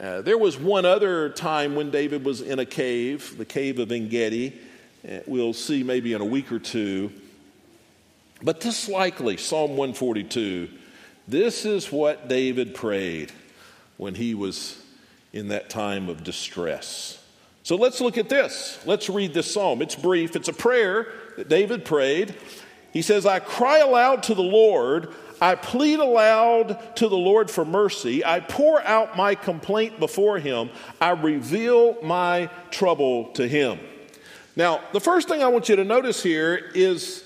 Uh, 0.00 0.22
there 0.22 0.38
was 0.38 0.58
one 0.58 0.84
other 0.84 1.30
time 1.30 1.74
when 1.74 1.90
David 1.90 2.24
was 2.24 2.40
in 2.40 2.58
a 2.58 2.66
cave, 2.66 3.36
the 3.36 3.44
cave 3.44 3.78
of 3.78 3.90
Engedi. 3.90 4.58
Uh, 5.06 5.18
we'll 5.26 5.52
see 5.52 5.82
maybe 5.82 6.12
in 6.12 6.20
a 6.20 6.24
week 6.24 6.52
or 6.52 6.58
two. 6.58 7.12
But 8.42 8.60
this 8.60 8.88
likely, 8.88 9.36
Psalm 9.36 9.70
142, 9.70 10.68
this 11.26 11.64
is 11.64 11.90
what 11.90 12.28
David 12.28 12.74
prayed 12.74 13.32
when 13.96 14.14
he 14.14 14.34
was 14.34 14.80
in 15.32 15.48
that 15.48 15.70
time 15.70 16.08
of 16.08 16.24
distress. 16.24 17.22
So 17.62 17.76
let's 17.76 18.00
look 18.00 18.18
at 18.18 18.28
this. 18.28 18.78
Let's 18.86 19.08
read 19.08 19.34
this 19.34 19.52
psalm. 19.52 19.82
It's 19.82 19.94
brief, 19.94 20.34
it's 20.36 20.48
a 20.48 20.52
prayer 20.52 21.08
that 21.36 21.48
David 21.48 21.84
prayed. 21.84 22.34
He 22.92 23.02
says, 23.02 23.26
I 23.26 23.38
cry 23.38 23.78
aloud 23.78 24.24
to 24.24 24.34
the 24.34 24.42
Lord. 24.42 25.14
I 25.40 25.54
plead 25.54 26.00
aloud 26.00 26.96
to 26.96 27.08
the 27.08 27.16
Lord 27.16 27.50
for 27.50 27.64
mercy. 27.64 28.24
I 28.24 28.40
pour 28.40 28.82
out 28.82 29.16
my 29.16 29.34
complaint 29.34 30.00
before 30.00 30.38
him. 30.38 30.70
I 31.00 31.10
reveal 31.10 31.96
my 32.02 32.50
trouble 32.70 33.28
to 33.34 33.46
him. 33.46 33.78
Now, 34.56 34.80
the 34.92 35.00
first 35.00 35.28
thing 35.28 35.42
I 35.42 35.48
want 35.48 35.68
you 35.68 35.76
to 35.76 35.84
notice 35.84 36.22
here 36.22 36.70
is 36.74 37.24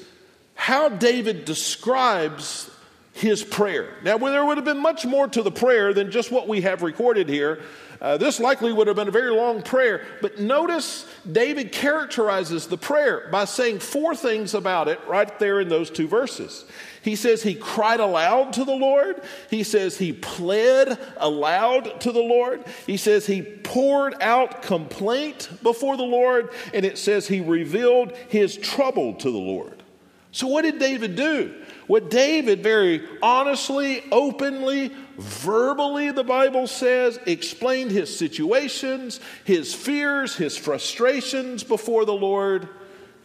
how 0.54 0.90
David 0.90 1.44
describes 1.44 2.70
his 3.14 3.42
prayer. 3.42 3.94
Now, 4.02 4.18
there 4.18 4.44
would 4.44 4.58
have 4.58 4.64
been 4.64 4.80
much 4.82 5.06
more 5.06 5.26
to 5.28 5.42
the 5.42 5.50
prayer 5.50 5.94
than 5.94 6.11
just 6.11 6.30
what 6.30 6.46
we 6.46 6.61
have 6.61 6.82
recorded 6.82 7.28
here. 7.28 7.62
Uh, 8.04 8.18
this 8.18 8.38
likely 8.38 8.70
would 8.70 8.87
have 8.87 8.96
been 8.96 9.08
a 9.08 9.11
very 9.11 9.30
long 9.30 9.62
prayer, 9.62 10.02
but 10.20 10.38
notice 10.38 11.06
David 11.32 11.73
characterizes 11.73 12.66
the 12.66 12.76
prayer 12.76 13.28
by 13.32 13.46
saying 13.46 13.78
four 13.78 14.14
things 14.14 14.52
about 14.52 14.88
it 14.88 15.00
right 15.08 15.38
there 15.38 15.58
in 15.58 15.70
those 15.70 15.88
two 15.88 16.06
verses. 16.06 16.66
He 17.00 17.16
says 17.16 17.42
he 17.42 17.54
cried 17.54 18.00
aloud 18.00 18.52
to 18.52 18.64
the 18.66 18.75
Lord. 18.75 19.23
He 19.49 19.62
says 19.62 19.96
he 19.96 20.12
pled 20.12 20.99
aloud 21.16 21.99
to 22.02 22.12
the 22.12 22.20
Lord. 22.20 22.64
He 22.87 22.99
says 22.99 23.25
he 23.26 23.40
poured 23.40 24.16
out 24.20 24.61
complaint 24.61 25.49
before 25.62 25.96
the 25.96 26.02
Lord. 26.02 26.50
And 26.75 26.84
it 26.84 26.99
says 26.99 27.26
he 27.26 27.40
revealed 27.40 28.12
his 28.28 28.58
trouble 28.58 29.14
to 29.14 29.30
the 29.30 29.38
Lord. 29.38 29.82
So, 30.30 30.49
what 30.49 30.62
did 30.62 30.78
David 30.78 31.14
do? 31.14 31.54
What 31.86 32.10
David 32.10 32.62
very 32.62 33.02
honestly, 33.22 34.02
openly, 34.10 34.92
verbally, 35.18 36.10
the 36.10 36.24
Bible 36.24 36.66
says, 36.66 37.18
explained 37.26 37.90
his 37.90 38.16
situations, 38.16 39.20
his 39.44 39.74
fears, 39.74 40.34
his 40.34 40.56
frustrations 40.56 41.62
before 41.62 42.04
the 42.04 42.14
Lord. 42.14 42.68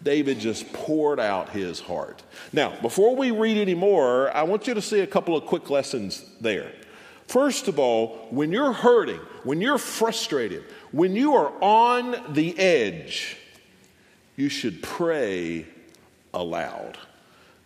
David 0.03 0.39
just 0.39 0.71
poured 0.71 1.19
out 1.19 1.49
his 1.49 1.79
heart. 1.79 2.23
Now, 2.53 2.79
before 2.81 3.15
we 3.15 3.31
read 3.31 3.57
any 3.57 3.75
more, 3.75 4.33
I 4.35 4.43
want 4.43 4.67
you 4.67 4.73
to 4.73 4.81
see 4.81 5.01
a 5.01 5.07
couple 5.07 5.35
of 5.35 5.45
quick 5.45 5.69
lessons 5.69 6.23
there. 6.39 6.71
First 7.27 7.67
of 7.67 7.79
all, 7.79 8.27
when 8.31 8.51
you're 8.51 8.73
hurting, 8.73 9.19
when 9.43 9.61
you're 9.61 9.77
frustrated, 9.77 10.63
when 10.91 11.15
you 11.15 11.35
are 11.35 11.51
on 11.61 12.33
the 12.33 12.57
edge, 12.57 13.37
you 14.35 14.49
should 14.49 14.81
pray 14.81 15.67
aloud. 16.33 16.97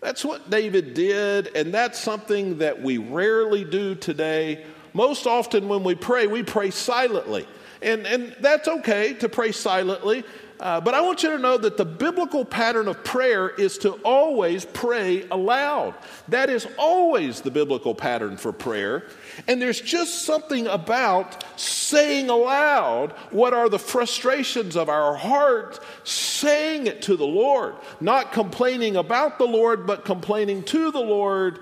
That's 0.04 0.26
what 0.26 0.50
David 0.50 0.96
did, 0.96 1.56
and 1.56 1.74
that's 1.74 1.98
something 1.98 2.58
that 2.58 2.82
we 2.82 2.98
rarely 2.98 3.64
do 3.64 3.96
today. 3.96 4.66
Most 4.92 5.26
often, 5.26 5.70
when 5.70 5.86
we 5.86 5.96
pray, 5.96 6.28
we 6.28 6.44
pray 6.44 6.72
silently. 6.72 7.48
And, 7.82 8.06
and 8.06 8.36
that's 8.42 8.68
okay 8.68 9.14
to 9.14 9.30
pray 9.30 9.54
silently. 9.54 10.26
Uh, 10.64 10.80
but 10.80 10.94
I 10.94 11.02
want 11.02 11.24
you 11.24 11.30
to 11.32 11.38
know 11.38 11.58
that 11.58 11.76
the 11.76 11.84
biblical 11.84 12.46
pattern 12.46 12.88
of 12.88 13.04
prayer 13.04 13.50
is 13.50 13.78
to 13.80 13.96
always 13.96 14.64
pray 14.64 15.28
aloud. 15.30 15.94
That 16.30 16.50
is 16.50 16.66
always 16.78 17.42
the 17.42 17.52
biblical 17.52 17.94
pattern 17.94 18.38
for 18.38 18.54
prayer. 18.54 19.06
And 19.46 19.62
there's 19.62 19.82
just 19.82 20.24
something 20.24 20.66
about 20.68 21.44
saying 21.60 22.30
aloud 22.30 23.12
what 23.32 23.54
are 23.54 23.68
the 23.68 23.78
frustrations 23.78 24.78
of 24.78 24.88
our 24.88 25.16
heart, 25.16 25.82
saying 26.06 26.88
it 26.88 27.02
to 27.04 27.18
the 27.18 27.28
Lord, 27.28 27.76
not 28.00 28.32
complaining 28.32 28.96
about 28.96 29.40
the 29.40 29.48
Lord, 29.48 29.86
but 29.86 30.06
complaining 30.06 30.64
to 30.64 30.92
the 30.92 31.02
Lord. 31.02 31.60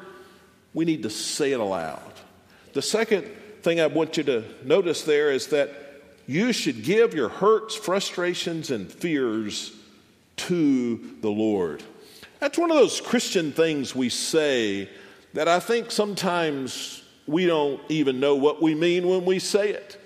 We 0.76 0.86
need 0.86 1.02
to 1.02 1.10
say 1.10 1.54
it 1.54 1.60
aloud. 1.60 2.14
The 2.74 2.84
second 2.84 3.26
thing 3.64 3.82
I 3.82 3.88
want 3.88 4.18
you 4.18 4.24
to 4.26 4.44
notice 4.64 5.02
there 5.02 5.32
is 5.32 5.48
that 5.48 5.91
you 6.28 6.54
should 6.54 6.84
give 6.84 7.14
your 7.14 7.30
hurts, 7.30 7.76
frustrations, 7.76 8.72
and 8.72 8.92
fears 8.92 9.74
to 10.38 11.16
the 11.22 11.30
Lord. 11.30 11.84
That's 12.40 12.58
one 12.58 12.72
of 12.72 12.78
those 12.78 13.02
Christian 13.02 13.52
things 13.52 13.96
we 13.96 14.10
say 14.10 14.90
that 15.34 15.48
I 15.48 15.60
think 15.60 15.92
sometimes 15.92 17.04
we 17.28 17.46
don't 17.46 17.80
even 17.90 18.20
know 18.20 18.36
what 18.36 18.62
we 18.62 18.76
mean 18.76 19.08
when 19.08 19.26
we 19.26 19.40
say 19.40 19.70
it. 19.70 19.98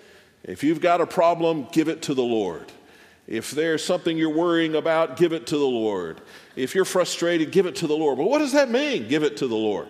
If 0.43 0.63
you've 0.63 0.81
got 0.81 1.01
a 1.01 1.07
problem, 1.07 1.67
give 1.71 1.87
it 1.87 2.03
to 2.03 2.13
the 2.13 2.23
Lord. 2.23 2.71
If 3.27 3.51
there's 3.51 3.83
something 3.83 4.17
you're 4.17 4.29
worrying 4.29 4.75
about, 4.75 5.17
give 5.17 5.33
it 5.33 5.47
to 5.47 5.57
the 5.57 5.65
Lord. 5.65 6.21
If 6.55 6.75
you're 6.75 6.85
frustrated, 6.85 7.51
give 7.51 7.65
it 7.65 7.77
to 7.77 7.87
the 7.87 7.95
Lord. 7.95 8.17
But 8.17 8.29
what 8.29 8.39
does 8.39 8.51
that 8.51 8.69
mean, 8.69 9.07
give 9.07 9.23
it 9.23 9.37
to 9.37 9.47
the 9.47 9.55
Lord? 9.55 9.87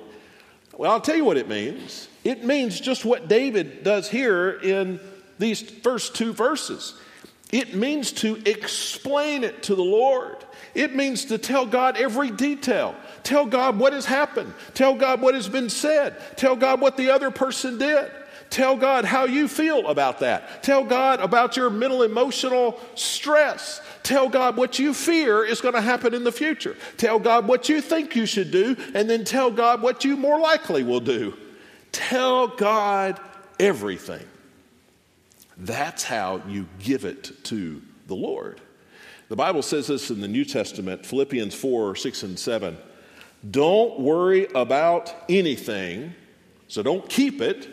Well, 0.77 0.91
I'll 0.91 1.01
tell 1.01 1.15
you 1.15 1.25
what 1.25 1.38
it 1.38 1.50
means. 1.50 2.08
It 2.24 2.44
means 2.44 2.79
just 2.79 3.03
what 3.03 3.27
David 3.27 3.84
does 3.84 4.10
here 4.10 4.51
in 4.51 5.00
these 5.39 5.61
first 5.61 6.15
two 6.15 6.33
verses. 6.33 6.99
It 7.51 7.75
means 7.75 8.11
to 8.13 8.41
explain 8.45 9.43
it 9.43 9.63
to 9.63 9.75
the 9.75 9.83
Lord. 9.83 10.37
It 10.73 10.95
means 10.95 11.25
to 11.25 11.37
tell 11.37 11.65
God 11.65 11.95
every 11.95 12.31
detail. 12.31 12.95
Tell 13.23 13.45
God 13.45 13.79
what 13.79 13.93
has 13.93 14.05
happened. 14.05 14.53
Tell 14.73 14.95
God 14.95 15.21
what 15.21 15.35
has 15.35 15.47
been 15.47 15.69
said. 15.69 16.15
Tell 16.37 16.55
God 16.55 16.81
what 16.81 16.97
the 16.97 17.11
other 17.11 17.31
person 17.31 17.77
did. 17.77 18.11
Tell 18.49 18.75
God 18.75 19.05
how 19.05 19.25
you 19.25 19.47
feel 19.47 19.87
about 19.87 20.19
that. 20.19 20.63
Tell 20.63 20.83
God 20.83 21.19
about 21.19 21.57
your 21.57 21.69
mental 21.69 22.03
emotional 22.03 22.79
stress. 22.95 23.81
Tell 24.03 24.29
God 24.29 24.55
what 24.55 24.77
you 24.77 24.93
fear 24.93 25.43
is 25.43 25.61
going 25.61 25.73
to 25.73 25.81
happen 25.81 26.13
in 26.13 26.23
the 26.23 26.31
future. 26.31 26.75
Tell 26.97 27.19
God 27.19 27.47
what 27.47 27.69
you 27.69 27.81
think 27.81 28.15
you 28.15 28.25
should 28.25 28.51
do, 28.51 28.75
and 28.93 29.09
then 29.09 29.23
tell 29.23 29.49
God 29.49 29.81
what 29.81 30.05
you 30.05 30.15
more 30.15 30.39
likely 30.39 30.83
will 30.83 30.99
do. 30.99 31.35
Tell 31.91 32.47
God 32.47 33.19
everything. 33.59 34.25
That's 35.57 36.03
how 36.03 36.41
you 36.47 36.67
give 36.79 37.05
it 37.05 37.43
to 37.45 37.81
the 38.07 38.15
Lord. 38.15 38.62
The 39.29 39.35
Bible 39.35 39.62
says 39.62 39.88
this 39.88 40.12
in 40.12 40.21
the 40.21 40.27
New 40.27 40.45
Testament, 40.45 41.05
Philippians 41.05 41.55
4 41.55 41.95
6 41.95 42.24
and 42.24 42.39
7. 42.39 42.77
Don't 43.50 44.00
worry 44.00 44.47
about 44.53 45.13
anything, 45.29 46.13
so 46.67 46.83
don't 46.83 47.07
keep 47.09 47.41
it, 47.41 47.69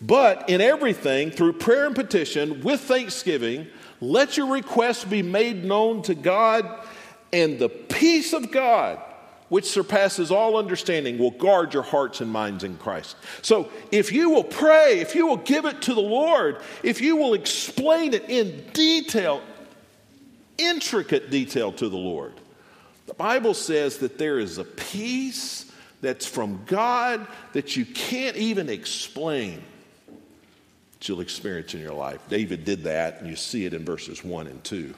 but 0.00 0.48
in 0.48 0.60
everything, 0.60 1.30
through 1.30 1.54
prayer 1.54 1.86
and 1.86 1.94
petition, 1.94 2.62
with 2.62 2.80
thanksgiving, 2.80 3.66
let 4.00 4.36
your 4.36 4.48
requests 4.48 5.04
be 5.04 5.22
made 5.22 5.64
known 5.64 6.02
to 6.02 6.14
God, 6.14 6.86
and 7.32 7.58
the 7.58 7.68
peace 7.68 8.32
of 8.32 8.50
God 8.50 9.00
which 9.48 9.64
surpasses 9.64 10.30
all 10.30 10.56
understanding, 10.56 11.18
will 11.18 11.30
guard 11.30 11.72
your 11.72 11.82
hearts 11.82 12.20
and 12.20 12.30
minds 12.30 12.64
in 12.64 12.76
Christ. 12.78 13.16
So 13.42 13.70
if 13.92 14.12
you 14.12 14.30
will 14.30 14.44
pray, 14.44 15.00
if 15.00 15.14
you 15.14 15.26
will 15.26 15.36
give 15.36 15.64
it 15.64 15.82
to 15.82 15.94
the 15.94 16.00
Lord, 16.00 16.60
if 16.82 17.00
you 17.00 17.16
will 17.16 17.34
explain 17.34 18.14
it 18.14 18.28
in 18.28 18.64
detail, 18.72 19.42
intricate 20.58 21.30
detail 21.30 21.72
to 21.72 21.88
the 21.88 21.96
Lord, 21.96 22.34
the 23.06 23.14
Bible 23.14 23.54
says 23.54 23.98
that 23.98 24.18
there 24.18 24.38
is 24.38 24.58
a 24.58 24.64
peace 24.64 25.70
that's 26.00 26.26
from 26.26 26.62
God 26.66 27.26
that 27.52 27.76
you 27.76 27.84
can't 27.84 28.36
even 28.36 28.68
explain 28.68 29.62
that 30.06 31.08
you'll 31.08 31.20
experience 31.20 31.72
in 31.74 31.80
your 31.80 31.94
life. 31.94 32.20
David 32.28 32.64
did 32.64 32.84
that, 32.84 33.20
and 33.20 33.30
you 33.30 33.36
see 33.36 33.64
it 33.64 33.74
in 33.74 33.84
verses 33.84 34.24
1 34.24 34.46
and 34.48 34.62
2. 34.64 34.94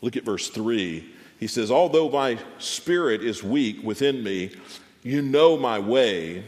Look 0.00 0.16
at 0.16 0.24
verse 0.24 0.48
3. 0.48 1.08
He 1.42 1.48
says, 1.48 1.72
Although 1.72 2.08
my 2.08 2.38
spirit 2.58 3.20
is 3.24 3.42
weak 3.42 3.82
within 3.82 4.22
me, 4.22 4.52
you 5.02 5.22
know 5.22 5.56
my 5.56 5.80
way. 5.80 6.44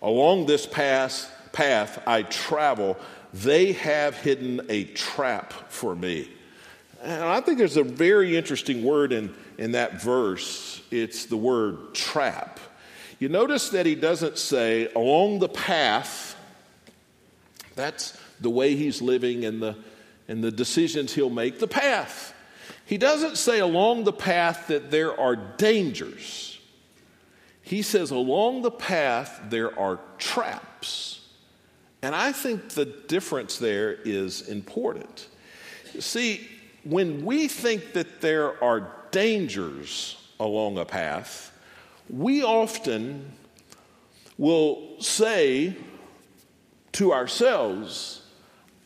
Along 0.00 0.46
this 0.46 0.64
path, 0.64 1.30
path 1.52 2.02
I 2.06 2.22
travel. 2.22 2.96
They 3.34 3.72
have 3.72 4.16
hidden 4.16 4.62
a 4.70 4.84
trap 4.84 5.52
for 5.70 5.94
me. 5.94 6.30
And 7.02 7.24
I 7.24 7.42
think 7.42 7.58
there's 7.58 7.76
a 7.76 7.82
very 7.82 8.38
interesting 8.38 8.82
word 8.82 9.12
in, 9.12 9.34
in 9.58 9.72
that 9.72 10.00
verse. 10.00 10.80
It's 10.90 11.26
the 11.26 11.36
word 11.36 11.94
trap. 11.94 12.58
You 13.18 13.28
notice 13.28 13.68
that 13.68 13.84
he 13.84 13.96
doesn't 13.96 14.38
say, 14.38 14.90
along 14.96 15.40
the 15.40 15.50
path 15.50 16.38
That's 17.74 18.18
the 18.40 18.48
way 18.48 18.76
he's 18.76 19.02
living 19.02 19.44
and 19.44 19.62
the, 19.62 19.76
and 20.26 20.42
the 20.42 20.50
decisions 20.50 21.12
he'll 21.12 21.28
make, 21.28 21.58
the 21.58 21.68
path. 21.68 22.32
He 22.88 22.96
doesn't 22.96 23.36
say 23.36 23.58
along 23.58 24.04
the 24.04 24.14
path 24.14 24.68
that 24.68 24.90
there 24.90 25.20
are 25.20 25.36
dangers. 25.36 26.58
He 27.60 27.82
says 27.82 28.10
along 28.10 28.62
the 28.62 28.70
path 28.70 29.42
there 29.50 29.78
are 29.78 30.00
traps. 30.16 31.20
And 32.00 32.14
I 32.14 32.32
think 32.32 32.70
the 32.70 32.86
difference 32.86 33.58
there 33.58 33.92
is 33.92 34.48
important. 34.48 35.28
See, 35.98 36.48
when 36.82 37.26
we 37.26 37.46
think 37.46 37.92
that 37.92 38.22
there 38.22 38.64
are 38.64 38.90
dangers 39.10 40.16
along 40.40 40.78
a 40.78 40.86
path, 40.86 41.52
we 42.08 42.42
often 42.42 43.30
will 44.38 44.98
say 44.98 45.76
to 46.92 47.12
ourselves, 47.12 48.22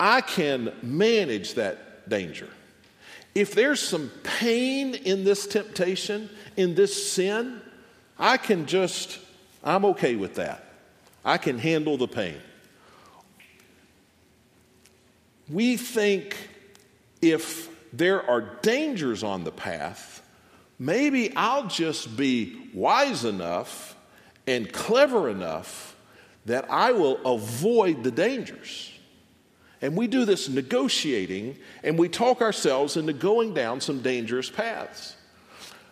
I 0.00 0.22
can 0.22 0.72
manage 0.82 1.54
that 1.54 2.08
danger. 2.08 2.48
If 3.34 3.54
there's 3.54 3.80
some 3.80 4.10
pain 4.22 4.94
in 4.94 5.24
this 5.24 5.46
temptation, 5.46 6.28
in 6.56 6.74
this 6.74 7.12
sin, 7.12 7.60
I 8.18 8.36
can 8.36 8.66
just, 8.66 9.18
I'm 9.64 9.84
okay 9.86 10.16
with 10.16 10.34
that. 10.34 10.64
I 11.24 11.38
can 11.38 11.58
handle 11.58 11.96
the 11.96 12.08
pain. 12.08 12.36
We 15.48 15.76
think 15.76 16.36
if 17.20 17.68
there 17.92 18.28
are 18.28 18.40
dangers 18.62 19.22
on 19.22 19.44
the 19.44 19.52
path, 19.52 20.22
maybe 20.78 21.34
I'll 21.36 21.68
just 21.68 22.16
be 22.16 22.70
wise 22.74 23.24
enough 23.24 23.96
and 24.46 24.70
clever 24.72 25.28
enough 25.28 25.96
that 26.46 26.70
I 26.70 26.92
will 26.92 27.18
avoid 27.24 28.02
the 28.02 28.10
dangers. 28.10 28.91
And 29.82 29.96
we 29.96 30.06
do 30.06 30.24
this 30.24 30.48
negotiating 30.48 31.56
and 31.82 31.98
we 31.98 32.08
talk 32.08 32.40
ourselves 32.40 32.96
into 32.96 33.12
going 33.12 33.52
down 33.52 33.80
some 33.80 34.00
dangerous 34.00 34.48
paths. 34.48 35.16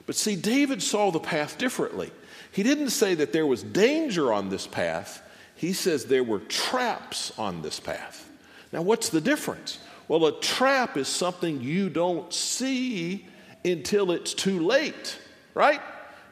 But 0.07 0.15
see, 0.15 0.37
David 0.37 0.83
saw 0.83 1.11
the 1.11 1.21
path 1.21 1.59
differently. 1.59 2.11
He 2.53 2.63
didn't 2.63 2.91
say 2.91 3.15
that 3.17 3.33
there 3.33 3.47
was 3.47 3.63
danger 3.63 4.33
on 4.33 4.49
this 4.49 4.67
path, 4.67 5.23
he 5.55 5.73
says 5.73 6.07
there 6.07 6.25
were 6.25 6.39
traps 6.39 7.33
on 7.39 7.63
this 7.63 7.79
path. 7.79 8.29
Now, 8.73 8.83
what's 8.83 9.11
the 9.11 9.21
difference? 9.21 9.79
Well, 10.09 10.27
a 10.27 10.41
trap 10.41 10.97
is 10.97 11.07
something 11.07 11.61
you 11.61 11.91
don't 11.91 12.33
see 12.33 13.29
until 13.65 14.11
it's 14.11 14.35
too 14.35 14.59
late, 14.59 15.17
right? 15.55 15.81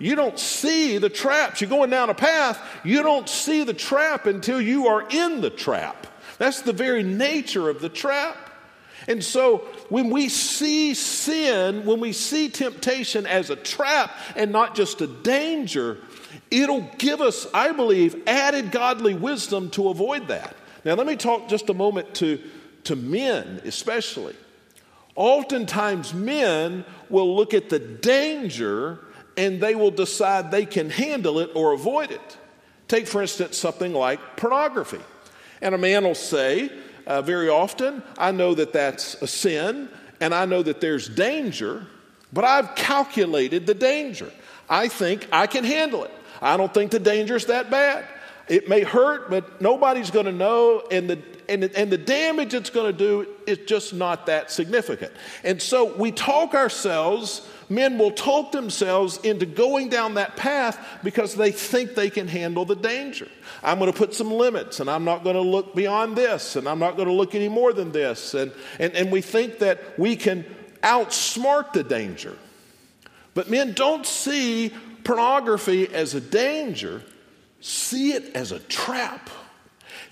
You 0.01 0.17
don't 0.17 0.39
see 0.39 0.99
the 0.99 1.09
traps. 1.09 1.61
You're 1.61 1.71
going 1.71 1.91
down 1.91 2.11
a 2.11 2.15
path, 2.15 2.61
you 2.85 3.05
don't 3.05 3.29
see 3.29 3.63
the 3.63 3.75
trap 3.75 4.27
until 4.27 4.61
you 4.61 4.89
are 4.89 5.07
in 5.09 5.41
the 5.41 5.51
trap. 5.51 6.08
That's 6.39 6.63
the 6.63 6.73
very 6.73 7.03
nature 7.03 7.69
of 7.69 7.81
the 7.81 7.89
trap. 7.89 8.37
And 9.07 9.23
so 9.23 9.59
when 9.89 10.11
we 10.11 10.29
see 10.29 10.95
sin, 10.95 11.85
when 11.85 12.01
we 12.01 12.13
see 12.13 12.49
temptation 12.49 13.27
as 13.27 13.51
a 13.51 13.57
trap 13.57 14.15
and 14.37 14.51
not 14.51 14.75
just 14.75 15.01
a 15.01 15.07
danger, 15.07 15.99
it'll 16.51 16.89
give 16.99 17.21
us, 17.21 17.47
I 17.55 17.73
believe, 17.73 18.23
added 18.27 18.73
godly 18.73 19.15
wisdom 19.15 19.71
to 19.71 19.89
avoid 19.89 20.29
that. 20.29 20.57
Now, 20.85 20.95
let 20.95 21.07
me 21.07 21.17
talk 21.17 21.49
just 21.49 21.71
a 21.71 21.75
moment 21.75 22.15
to, 22.17 22.41
to 22.85 22.97
men, 22.97 23.61
especially. 23.65 24.35
Oftentimes, 25.15 26.15
men 26.15 26.85
will 27.09 27.35
look 27.35 27.55
at 27.55 27.71
the 27.71 27.79
danger 27.79 29.01
and 29.37 29.61
they 29.61 29.75
will 29.75 29.91
decide 29.91 30.51
they 30.51 30.67
can 30.67 30.91
handle 30.91 31.39
it 31.39 31.51
or 31.55 31.73
avoid 31.73 32.11
it. 32.11 32.37
Take, 32.89 33.07
for 33.07 33.23
instance, 33.23 33.57
something 33.57 33.93
like 33.93 34.37
pornography. 34.37 35.01
And 35.61 35.75
a 35.75 35.79
man 35.79 36.05
will 36.05 36.15
say, 36.15 36.71
uh, 37.07 37.23
very 37.23 37.49
often, 37.49 38.03
I 38.17 38.33
know 38.33 38.55
that 38.55 38.73
that's 38.73 39.15
a 39.23 39.27
sin 39.27 39.89
and 40.21 40.35
I 40.35 40.45
know 40.45 40.63
that 40.63 40.81
there's 40.81 41.09
danger, 41.09 41.87
but 42.33 42.45
I've 42.45 42.75
calculated 42.75 43.67
the 43.67 43.75
danger. 43.75 44.31
I 44.69 44.89
think 44.89 45.27
I 45.33 45.47
can 45.47 45.65
handle 45.65 46.05
it. 46.05 46.11
I 46.43 46.57
don't 46.57 46.73
think 46.73 46.91
the 46.91 46.99
danger 46.99 47.37
is 47.37 47.47
that 47.47 47.71
bad. 47.71 48.05
It 48.49 48.69
may 48.69 48.83
hurt, 48.83 49.31
but 49.31 49.61
nobody's 49.61 50.11
going 50.11 50.27
to 50.27 50.33
know, 50.33 50.83
and 50.91 51.11
the, 51.11 51.19
and, 51.49 51.65
and 51.65 51.91
the 51.91 51.99
damage 51.99 52.55
it's 52.55 52.71
going 52.71 52.91
to 52.91 52.97
do 52.97 53.27
is 53.47 53.59
just 53.67 53.93
not 53.93 54.27
that 54.27 54.51
significant. 54.51 55.13
And 55.45 55.61
so 55.61 55.95
we 55.95 56.13
talk 56.13 56.55
ourselves 56.55 57.47
men 57.69 57.99
will 57.99 58.11
talk 58.11 58.53
themselves 58.53 59.19
into 59.19 59.47
going 59.47 59.89
down 59.89 60.15
that 60.15 60.37
path 60.37 60.79
because 61.03 61.35
they 61.35 61.51
think 61.51 61.95
they 61.95 62.11
can 62.11 62.29
handle 62.29 62.65
the 62.65 62.77
danger. 62.77 63.29
I'm 63.63 63.79
going 63.79 63.93
to 63.93 63.97
put 63.97 64.15
some 64.15 64.31
limits 64.31 64.81
and 64.81 64.89
I'm 64.89 65.05
not 65.05 65.25
going 65.25 65.37
to 65.37 65.43
look 65.43 65.75
beyond 65.75 66.17
this 66.17 66.57
and 66.57 66.69
I'm 66.69 66.79
not 66.79 66.97
going 66.97 67.09
to 67.09 67.15
look 67.15 67.35
any 67.35 67.49
more 67.49 67.73
than 67.73 67.93
this. 67.93 68.35
And, 68.35 68.53
and, 68.79 68.95
and 68.95 69.13
we 69.13 69.21
think 69.21 69.59
that 69.59 69.99
we 69.99 70.17
can 70.17 70.45
outsmart 70.83 71.73
the 71.73 71.83
danger. 71.83 72.37
But 73.35 73.51
men 73.51 73.73
don't 73.73 74.07
see 74.07 74.73
pornography 75.05 75.89
as 75.89 76.15
a 76.15 76.21
danger, 76.21 77.03
see 77.61 78.13
it 78.13 78.35
as 78.35 78.53
a 78.53 78.59
trap. 78.59 79.31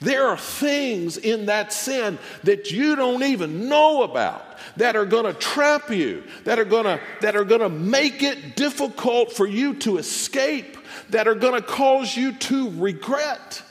There 0.00 0.26
are 0.26 0.36
things 0.36 1.16
in 1.16 1.46
that 1.46 1.72
sin 1.72 2.18
that 2.44 2.70
you 2.70 2.96
don't 2.96 3.22
even 3.22 3.68
know 3.68 4.02
about 4.02 4.58
that 4.76 4.94
are 4.94 5.06
going 5.06 5.24
to 5.24 5.32
trap 5.32 5.90
you, 5.90 6.22
that 6.44 6.58
are 6.58 6.64
going 6.64 6.84
to 6.84 7.00
that 7.20 7.34
are 7.34 7.44
going 7.44 7.60
to 7.60 7.68
make 7.68 8.22
it 8.22 8.56
difficult 8.56 9.32
for 9.32 9.46
you 9.46 9.74
to 9.74 9.96
escape, 9.98 10.76
that 11.10 11.26
are 11.26 11.34
going 11.34 11.54
to 11.54 11.66
cause 11.66 12.16
you 12.16 12.32
to 12.32 12.70
regret. 12.78 13.62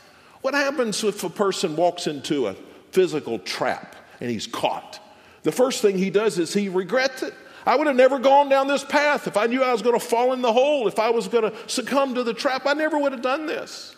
What 0.41 0.53
happens 0.53 1.03
if 1.03 1.23
a 1.23 1.29
person 1.29 1.75
walks 1.75 2.07
into 2.07 2.47
a 2.47 2.55
physical 2.91 3.39
trap 3.39 3.95
and 4.19 4.29
he's 4.29 4.47
caught? 4.47 4.99
The 5.43 5.51
first 5.51 5.81
thing 5.81 5.97
he 5.97 6.09
does 6.09 6.39
is 6.39 6.53
he 6.53 6.69
regrets 6.69 7.21
it. 7.21 7.33
I 7.67 7.75
would 7.75 7.87
have 7.87 7.95
never 7.95 8.19
gone 8.19 8.49
down 8.49 8.67
this 8.67 8.83
path 8.83 9.27
if 9.27 9.37
I 9.37 9.47
knew 9.47 9.63
I 9.63 9.71
was 9.71 9.81
going 9.81 9.99
to 9.99 10.05
fall 10.05 10.33
in 10.33 10.41
the 10.41 10.53
hole, 10.53 10.87
if 10.87 10.99
I 10.99 11.09
was 11.09 11.27
going 11.27 11.51
to 11.51 11.57
succumb 11.67 12.15
to 12.15 12.23
the 12.23 12.33
trap. 12.33 12.65
I 12.65 12.73
never 12.73 12.97
would 12.97 13.11
have 13.11 13.21
done 13.21 13.45
this. 13.45 13.95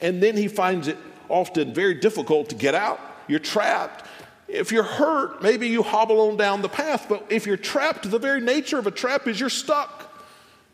And 0.00 0.22
then 0.22 0.36
he 0.36 0.48
finds 0.48 0.88
it 0.88 0.96
often 1.30 1.72
very 1.72 1.94
difficult 1.94 2.50
to 2.50 2.54
get 2.54 2.74
out. 2.74 3.00
You're 3.28 3.38
trapped. 3.38 4.06
If 4.48 4.72
you're 4.72 4.82
hurt, 4.82 5.42
maybe 5.42 5.68
you 5.68 5.82
hobble 5.82 6.20
on 6.28 6.36
down 6.36 6.60
the 6.60 6.68
path, 6.68 7.06
but 7.08 7.26
if 7.30 7.46
you're 7.46 7.56
trapped, 7.56 8.10
the 8.10 8.18
very 8.18 8.40
nature 8.40 8.78
of 8.78 8.86
a 8.86 8.90
trap 8.90 9.28
is 9.28 9.38
you're 9.38 9.48
stuck. 9.48 10.12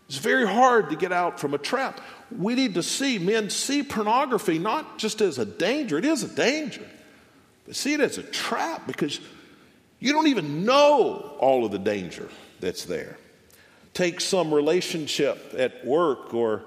It's 0.09 0.19
very 0.19 0.47
hard 0.47 0.90
to 0.90 0.97
get 0.97 1.12
out 1.12 1.38
from 1.38 1.53
a 1.53 1.59
trap. 1.59 2.01
We 2.37 2.55
need 2.55 2.75
to 2.75 2.83
see, 2.83 3.19
men 3.19 3.51
see 3.51 3.83
pornography 3.83 4.59
not 4.59 4.99
just 4.99 5.21
as 5.21 5.38
a 5.38 5.45
danger, 5.45 5.99
it 5.99 6.05
is 6.05 6.23
a 6.23 6.29
danger, 6.29 6.87
but 7.66 7.77
see 7.77 7.92
it 7.92 8.01
as 8.01 8.16
a 8.16 8.23
trap 8.23 8.87
because 8.87 9.21
you 10.01 10.12
don't 10.12 10.29
even 10.29 10.64
know 10.64 11.37
all 11.38 11.64
of 11.64 11.73
the 11.73 11.79
danger 11.79 12.29
that's 12.61 12.85
there. 12.85 13.19
Take 13.95 14.21
some 14.21 14.53
relationship 14.53 15.55
at 15.57 15.85
work 15.85 16.33
or 16.35 16.62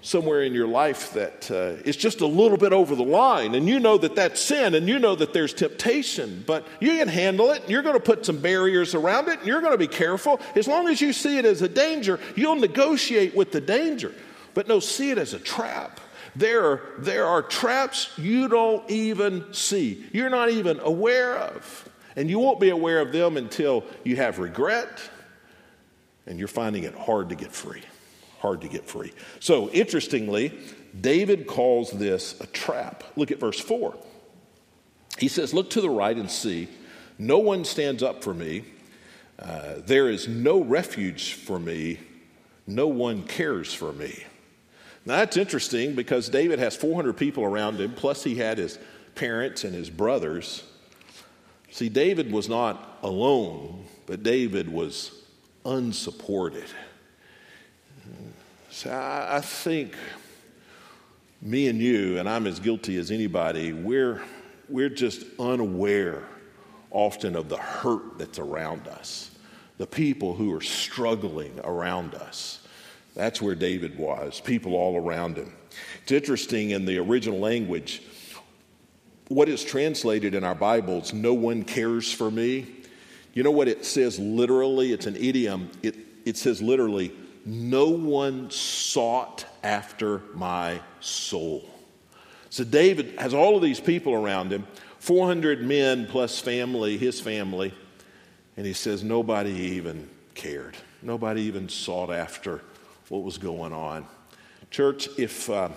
somewhere 0.00 0.42
in 0.42 0.54
your 0.54 0.68
life 0.68 1.12
that 1.12 1.50
uh, 1.50 1.82
is 1.84 1.96
just 1.96 2.20
a 2.20 2.26
little 2.26 2.56
bit 2.56 2.72
over 2.72 2.94
the 2.94 3.02
line 3.02 3.54
and 3.54 3.68
you 3.68 3.80
know 3.80 3.98
that 3.98 4.14
that's 4.14 4.40
sin 4.40 4.74
and 4.74 4.88
you 4.88 4.98
know 4.98 5.16
that 5.16 5.32
there's 5.32 5.52
temptation 5.52 6.42
but 6.46 6.66
you 6.80 6.90
can 6.96 7.08
handle 7.08 7.50
it 7.50 7.62
and 7.62 7.70
you're 7.70 7.82
going 7.82 7.96
to 7.96 8.00
put 8.00 8.24
some 8.24 8.40
barriers 8.40 8.94
around 8.94 9.28
it 9.28 9.38
and 9.38 9.46
you're 9.46 9.60
going 9.60 9.72
to 9.72 9.78
be 9.78 9.88
careful. 9.88 10.40
As 10.54 10.68
long 10.68 10.88
as 10.88 11.00
you 11.00 11.12
see 11.12 11.38
it 11.38 11.44
as 11.44 11.62
a 11.62 11.68
danger 11.68 12.20
you'll 12.36 12.56
negotiate 12.56 13.34
with 13.34 13.50
the 13.50 13.60
danger. 13.60 14.14
But 14.54 14.68
no 14.68 14.80
see 14.80 15.10
it 15.10 15.18
as 15.18 15.34
a 15.34 15.38
trap. 15.38 16.00
There 16.36 16.80
there 16.98 17.26
are 17.26 17.42
traps 17.42 18.16
you 18.16 18.48
don't 18.48 18.88
even 18.90 19.52
see 19.52 20.06
you're 20.12 20.30
not 20.30 20.50
even 20.50 20.78
aware 20.80 21.36
of. 21.36 21.88
And 22.14 22.30
you 22.30 22.38
won't 22.38 22.60
be 22.60 22.70
aware 22.70 23.00
of 23.00 23.12
them 23.12 23.36
until 23.36 23.84
you 24.04 24.16
have 24.16 24.38
regret 24.38 25.00
and 26.26 26.38
you're 26.38 26.48
finding 26.48 26.84
it 26.84 26.94
hard 26.94 27.30
to 27.30 27.34
get 27.34 27.50
free 27.52 27.82
hard 28.38 28.60
to 28.62 28.68
get 28.68 28.86
free. 28.86 29.12
So, 29.40 29.68
interestingly, 29.70 30.58
David 30.98 31.46
calls 31.46 31.90
this 31.90 32.40
a 32.40 32.46
trap. 32.46 33.04
Look 33.16 33.30
at 33.30 33.40
verse 33.40 33.60
4. 33.60 33.96
He 35.18 35.28
says, 35.28 35.52
Look 35.52 35.70
to 35.70 35.80
the 35.80 35.90
right 35.90 36.16
and 36.16 36.30
see. 36.30 36.68
No 37.18 37.38
one 37.38 37.64
stands 37.64 38.02
up 38.02 38.22
for 38.22 38.32
me. 38.32 38.64
Uh, 39.38 39.74
there 39.78 40.08
is 40.08 40.28
no 40.28 40.62
refuge 40.62 41.32
for 41.34 41.58
me. 41.58 41.98
No 42.66 42.86
one 42.86 43.24
cares 43.24 43.72
for 43.72 43.92
me. 43.92 44.24
Now, 45.04 45.16
that's 45.16 45.36
interesting 45.36 45.94
because 45.94 46.28
David 46.28 46.58
has 46.58 46.76
400 46.76 47.14
people 47.16 47.44
around 47.44 47.80
him, 47.80 47.92
plus, 47.92 48.24
he 48.24 48.36
had 48.36 48.58
his 48.58 48.78
parents 49.14 49.64
and 49.64 49.74
his 49.74 49.90
brothers. 49.90 50.64
See, 51.70 51.88
David 51.88 52.30
was 52.30 52.48
not 52.48 52.98
alone, 53.02 53.86
but 54.06 54.22
David 54.22 54.70
was 54.70 55.12
unsupported. 55.64 56.66
So 58.70 58.90
I, 58.90 59.36
I 59.36 59.40
think 59.40 59.94
me 61.40 61.68
and 61.68 61.80
you, 61.80 62.18
and 62.18 62.28
I'm 62.28 62.46
as 62.46 62.60
guilty 62.60 62.96
as 62.96 63.10
anybody, 63.10 63.72
we're, 63.72 64.22
we're 64.68 64.88
just 64.88 65.24
unaware 65.38 66.22
often 66.90 67.36
of 67.36 67.48
the 67.48 67.56
hurt 67.56 68.18
that's 68.18 68.38
around 68.38 68.88
us, 68.88 69.30
the 69.78 69.86
people 69.86 70.34
who 70.34 70.54
are 70.54 70.60
struggling 70.60 71.58
around 71.64 72.14
us. 72.14 72.66
That's 73.14 73.42
where 73.42 73.54
David 73.54 73.98
was, 73.98 74.40
people 74.40 74.74
all 74.74 74.96
around 74.96 75.36
him. 75.36 75.52
It's 76.02 76.12
interesting 76.12 76.70
in 76.70 76.84
the 76.84 76.98
original 76.98 77.38
language, 77.38 78.02
what 79.28 79.48
is 79.48 79.62
translated 79.62 80.34
in 80.34 80.42
our 80.44 80.54
Bibles, 80.54 81.12
no 81.12 81.34
one 81.34 81.62
cares 81.62 82.12
for 82.12 82.30
me. 82.30 82.66
You 83.34 83.42
know 83.42 83.50
what 83.50 83.68
it 83.68 83.84
says 83.84 84.18
literally? 84.18 84.92
It's 84.92 85.06
an 85.06 85.16
idiom. 85.16 85.70
It, 85.82 85.96
it 86.24 86.36
says 86.36 86.62
literally, 86.62 87.12
no 87.46 87.88
one 87.88 88.50
sought 88.50 89.44
after 89.62 90.22
my 90.34 90.80
soul. 91.00 91.68
So 92.50 92.64
David 92.64 93.18
has 93.18 93.34
all 93.34 93.56
of 93.56 93.62
these 93.62 93.80
people 93.80 94.14
around 94.14 94.52
him, 94.52 94.66
400 95.00 95.62
men 95.62 96.06
plus 96.06 96.38
family, 96.38 96.96
his 96.96 97.20
family, 97.20 97.74
and 98.56 98.66
he 98.66 98.72
says 98.72 99.04
nobody 99.04 99.50
even 99.50 100.08
cared. 100.34 100.76
Nobody 101.02 101.42
even 101.42 101.68
sought 101.68 102.10
after 102.10 102.62
what 103.08 103.22
was 103.22 103.38
going 103.38 103.72
on. 103.72 104.06
Church, 104.70 105.08
if, 105.18 105.48
uh, 105.48 105.68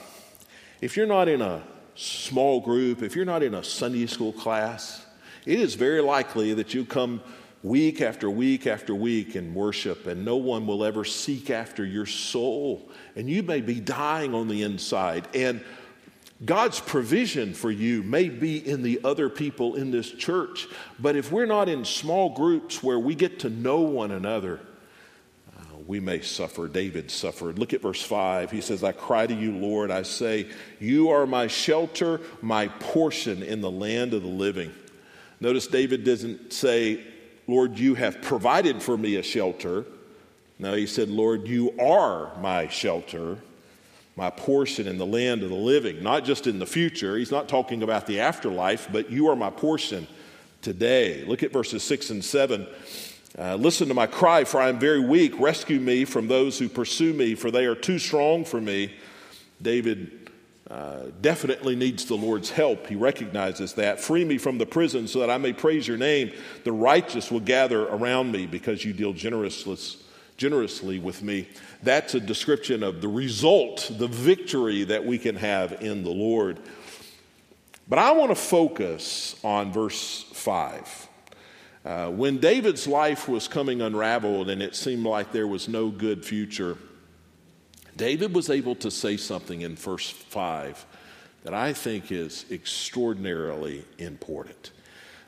if 0.81 0.97
you're 0.97 1.07
not 1.07 1.27
in 1.27 1.41
a 1.41 1.61
small 1.95 2.59
group, 2.59 3.03
if 3.03 3.15
you're 3.15 3.25
not 3.25 3.43
in 3.43 3.53
a 3.53 3.63
Sunday 3.63 4.05
school 4.07 4.33
class, 4.33 5.05
it 5.45 5.59
is 5.59 5.75
very 5.75 6.01
likely 6.01 6.53
that 6.53 6.73
you 6.73 6.85
come 6.85 7.21
week 7.63 8.01
after 8.01 8.29
week 8.29 8.65
after 8.65 8.95
week 8.95 9.35
in 9.35 9.53
worship 9.53 10.07
and 10.07 10.25
no 10.25 10.35
one 10.35 10.65
will 10.65 10.83
ever 10.83 11.05
seek 11.05 11.49
after 11.49 11.85
your 11.85 12.05
soul. 12.05 12.89
And 13.15 13.29
you 13.29 13.43
may 13.43 13.61
be 13.61 13.79
dying 13.79 14.33
on 14.33 14.47
the 14.47 14.63
inside. 14.63 15.27
And 15.35 15.63
God's 16.43 16.79
provision 16.79 17.53
for 17.53 17.69
you 17.69 18.01
may 18.01 18.29
be 18.29 18.67
in 18.67 18.81
the 18.81 19.01
other 19.03 19.29
people 19.29 19.75
in 19.75 19.91
this 19.91 20.09
church. 20.09 20.67
But 20.99 21.15
if 21.15 21.31
we're 21.31 21.45
not 21.45 21.69
in 21.69 21.85
small 21.85 22.29
groups 22.29 22.81
where 22.81 22.97
we 22.97 23.13
get 23.13 23.39
to 23.39 23.49
know 23.49 23.81
one 23.81 24.09
another, 24.09 24.59
uh, 25.55 25.77
we 25.85 25.99
may 25.99 26.21
suffer. 26.21 26.67
David 26.67 27.11
suffered. 27.11 27.59
Look 27.59 27.73
at 27.73 27.81
verse 27.81 28.01
5. 28.01 28.49
He 28.49 28.61
says, 28.61 28.83
I 28.83 28.91
cry 28.91 29.27
to 29.27 29.35
you, 29.35 29.55
Lord. 29.55 29.91
I 29.91 30.01
say, 30.01 30.47
You 30.79 31.11
are 31.11 31.27
my 31.27 31.45
shelter, 31.45 32.19
my 32.41 32.69
portion 32.69 33.43
in 33.43 33.61
the 33.61 33.71
land 33.71 34.15
of 34.15 34.23
the 34.23 34.27
living. 34.27 34.71
Notice 35.39 35.67
David 35.67 36.03
doesn't 36.03 36.53
say, 36.53 37.01
Lord, 37.47 37.79
you 37.79 37.95
have 37.95 38.21
provided 38.21 38.81
for 38.81 38.97
me 38.97 39.15
a 39.15 39.23
shelter. 39.23 39.85
No, 40.59 40.73
he 40.73 40.85
said, 40.85 41.09
Lord, 41.09 41.47
you 41.47 41.73
are 41.79 42.31
my 42.39 42.67
shelter 42.67 43.39
my 44.15 44.29
portion 44.29 44.87
in 44.87 44.97
the 44.97 45.05
land 45.05 45.41
of 45.43 45.49
the 45.49 45.55
living, 45.55 46.03
not 46.03 46.25
just 46.25 46.47
in 46.47 46.59
the 46.59 46.65
future. 46.65 47.17
He's 47.17 47.31
not 47.31 47.47
talking 47.47 47.81
about 47.81 48.05
the 48.07 48.19
afterlife, 48.19 48.87
but 48.91 49.09
you 49.09 49.29
are 49.29 49.35
my 49.35 49.49
portion 49.49 50.07
today. 50.61 51.23
Look 51.23 51.43
at 51.43 51.53
verses 51.53 51.83
6 51.83 52.09
and 52.09 52.23
7. 52.23 52.67
Uh, 53.37 53.55
Listen 53.55 53.87
to 53.87 53.93
my 53.93 54.07
cry, 54.07 54.43
for 54.43 54.61
I 54.61 54.69
am 54.69 54.79
very 54.79 54.99
weak. 54.99 55.39
Rescue 55.39 55.79
me 55.79 56.05
from 56.05 56.27
those 56.27 56.59
who 56.59 56.67
pursue 56.67 57.13
me, 57.13 57.35
for 57.35 57.49
they 57.49 57.65
are 57.65 57.75
too 57.75 57.97
strong 57.97 58.43
for 58.43 58.59
me. 58.59 58.93
David 59.61 60.20
definitely 61.21 61.75
needs 61.75 62.05
the 62.05 62.15
Lord's 62.15 62.49
help. 62.49 62.87
He 62.87 62.95
recognizes 62.95 63.73
that. 63.73 63.99
Free 63.99 64.23
me 64.23 64.37
from 64.37 64.57
the 64.57 64.65
prison 64.65 65.07
so 65.07 65.19
that 65.19 65.29
I 65.29 65.37
may 65.37 65.53
praise 65.53 65.87
your 65.87 65.97
name. 65.97 66.31
The 66.63 66.71
righteous 66.71 67.29
will 67.29 67.41
gather 67.41 67.87
around 67.87 68.31
me 68.31 68.45
because 68.45 68.85
you 68.85 68.93
deal 68.93 69.13
generously 69.13 69.77
generously 70.37 70.97
with 70.97 71.21
me. 71.21 71.47
That's 71.83 72.15
a 72.15 72.19
description 72.19 72.81
of 72.81 72.99
the 72.99 73.07
result, 73.07 73.91
the 73.99 74.07
victory 74.07 74.83
that 74.85 75.05
we 75.05 75.19
can 75.19 75.35
have 75.35 75.83
in 75.83 76.03
the 76.03 76.09
Lord. 76.09 76.59
But 77.87 77.99
I 77.99 78.11
want 78.13 78.31
to 78.31 78.35
focus 78.35 79.35
on 79.43 79.71
verse 79.71 80.25
5. 80.33 81.07
Uh, 81.83 82.09
when 82.09 82.39
David's 82.39 82.87
life 82.87 83.27
was 83.27 83.47
coming 83.47 83.81
unraveled 83.81 84.49
and 84.49 84.63
it 84.63 84.75
seemed 84.75 85.05
like 85.05 85.31
there 85.31 85.47
was 85.47 85.67
no 85.67 85.89
good 85.89 86.25
future, 86.25 86.75
David 87.97 88.33
was 88.33 88.49
able 88.49 88.75
to 88.75 88.91
say 88.91 89.17
something 89.17 89.61
in 89.61 89.75
verse 89.75 90.09
5 90.09 90.85
that 91.43 91.53
I 91.53 91.73
think 91.73 92.11
is 92.11 92.45
extraordinarily 92.51 93.83
important. 93.97 94.71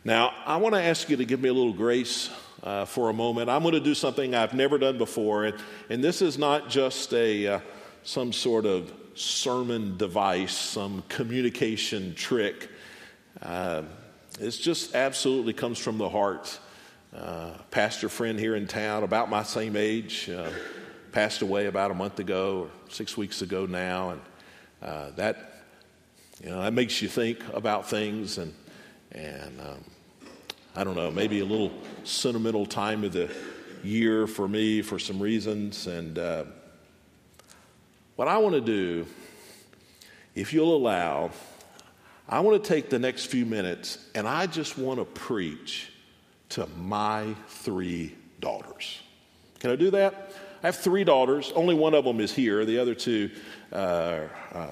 Now, 0.06 0.34
I 0.45 0.58
want 0.58 0.76
to 0.76 0.82
ask 0.82 1.10
you 1.10 1.17
to 1.17 1.26
give 1.26 1.39
me 1.39 1.49
a 1.49 1.54
little 1.54 1.73
grace 1.73 2.30
uh, 2.62 2.86
for 2.86 3.10
a 3.10 3.13
moment. 3.13 3.49
I'm 3.49 3.62
going 3.62 3.73
to 3.73 3.80
do 3.80 3.95
something 3.95 4.36
I've 4.36 4.54
never 4.54 4.78
done 4.78 4.97
before, 4.97 5.45
and, 5.45 5.58
and 5.89 6.04
this 6.04 6.21
is 6.21 6.38
not 6.38 6.69
just 6.69 7.13
a 7.13 7.47
uh, 7.47 7.60
some 8.04 8.34
sort 8.34 8.65
of 8.65 8.91
sermon 9.15 9.97
device, 9.97 10.56
some 10.56 11.04
communication 11.08 12.15
trick. 12.15 12.69
Uh, 13.41 13.84
it's 14.39 14.58
just 14.58 14.95
absolutely 14.95 15.54
comes 15.54 15.78
from 15.78 15.97
the 15.97 16.10
heart. 16.10 16.60
Uh, 17.15 17.52
pastor 17.69 18.10
friend 18.10 18.39
here 18.39 18.56
in 18.56 18.65
town, 18.65 19.04
about 19.04 19.30
my 19.30 19.43
same 19.43 19.76
age, 19.76 20.30
uh, 20.30 20.49
passed 21.13 21.41
away 21.41 21.67
about 21.67 21.91
a 21.91 21.93
month 21.93 22.19
ago 22.19 22.63
or 22.63 22.91
six 22.91 23.15
weeks 23.15 23.41
ago 23.41 23.65
now, 23.65 24.10
and 24.10 24.21
uh, 24.82 25.12
that 25.12 25.63
you 26.43 26.49
know 26.49 26.62
that 26.62 26.73
makes 26.73 27.02
you 27.02 27.08
think 27.08 27.39
about 27.54 27.89
things 27.89 28.38
and 28.38 28.54
and 29.13 29.62
um, 29.62 29.84
I 30.76 30.84
don't 30.84 30.95
know, 30.95 31.12
maybe 31.12 31.39
a 31.39 31.45
little 31.45 31.71
sentimental 32.04 32.65
time 32.65 33.04
of 33.04 33.13
the 33.13 33.30
year 33.84 34.26
for 34.26 34.47
me 34.47 34.82
for 34.82 34.97
some 34.97 35.21
reasons. 35.21 35.86
And 35.86 36.17
uh, 36.17 36.45
what 38.15 38.28
I 38.28 38.38
want 38.38 38.56
to 38.56 38.62
do, 38.62 39.06
if 40.34 40.52
you'll 40.52 40.76
allow, 40.76 41.30
I 42.28 42.39
want 42.39 42.63
to 42.63 42.67
take 42.67 42.89
the 42.89 42.97
next 42.97 43.26
few 43.28 43.45
minutes 43.45 44.10
and 44.15 44.28
I 44.28 44.47
just 44.47 44.76
want 44.76 44.99
to 44.99 45.06
preach 45.06 45.91
to 46.49 46.65
my 46.76 47.36
three 47.47 48.15
daughters. 48.39 48.99
Can 49.60 49.69
I 49.69 49.76
do 49.76 49.91
that? 49.91 50.32
I 50.63 50.67
have 50.67 50.78
three 50.78 51.04
daughters. 51.04 51.52
Only 51.56 51.76
one 51.76 51.93
of 51.93 52.06
them 52.06 52.21
is 52.21 52.34
here. 52.34 52.63
The 52.63 52.80
other 52.80 52.95
two 52.95 53.30
uh, 53.73 54.21
uh, 54.54 54.67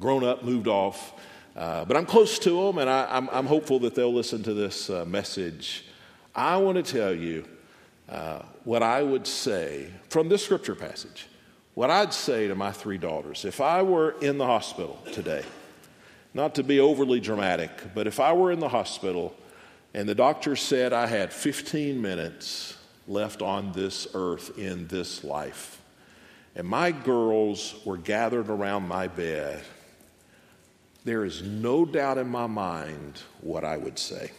grown 0.00 0.24
up, 0.24 0.42
moved 0.42 0.68
off. 0.68 1.12
Uh, 1.54 1.84
but 1.84 1.98
I'm 1.98 2.06
close 2.06 2.38
to 2.38 2.66
them, 2.66 2.78
and 2.78 2.88
I, 2.88 3.18
am 3.30 3.46
hopeful 3.46 3.78
that 3.80 3.94
they'll 3.94 4.12
listen 4.12 4.42
to 4.44 4.54
this 4.54 4.88
uh, 4.88 5.04
message. 5.04 5.84
I 6.34 6.56
want 6.56 6.82
to 6.82 6.92
tell 6.92 7.14
you 7.14 7.44
uh, 8.08 8.40
what 8.64 8.82
I 8.82 9.02
would 9.02 9.26
say 9.26 9.90
from 10.08 10.30
this 10.30 10.42
scripture 10.42 10.74
passage. 10.74 11.26
What 11.74 11.90
I'd 11.90 12.14
say 12.14 12.48
to 12.48 12.54
my 12.54 12.72
three 12.72 12.98
daughters 12.98 13.44
if 13.44 13.60
I 13.60 13.82
were 13.82 14.12
in 14.22 14.38
the 14.38 14.46
hospital 14.46 14.98
today, 15.12 15.42
not 16.32 16.54
to 16.54 16.62
be 16.62 16.80
overly 16.80 17.20
dramatic, 17.20 17.70
but 17.94 18.06
if 18.06 18.18
I 18.18 18.32
were 18.32 18.50
in 18.50 18.60
the 18.60 18.68
hospital 18.68 19.34
and 19.92 20.08
the 20.08 20.14
doctor 20.14 20.56
said 20.56 20.94
I 20.94 21.06
had 21.06 21.34
15 21.34 22.00
minutes 22.00 22.78
left 23.06 23.42
on 23.42 23.72
this 23.72 24.06
earth 24.14 24.58
in 24.58 24.86
this 24.88 25.24
life, 25.24 25.80
and 26.54 26.66
my 26.66 26.90
girls 26.92 27.74
were 27.84 27.96
gathered 27.96 28.48
around 28.48 28.86
my 28.86 29.08
bed 29.08 29.64
there 31.04 31.24
is 31.24 31.42
no 31.42 31.84
doubt 31.84 32.18
in 32.18 32.28
my 32.28 32.46
mind 32.46 33.20
what 33.40 33.64
I 33.64 33.76
would 33.76 33.98
say. 33.98 34.30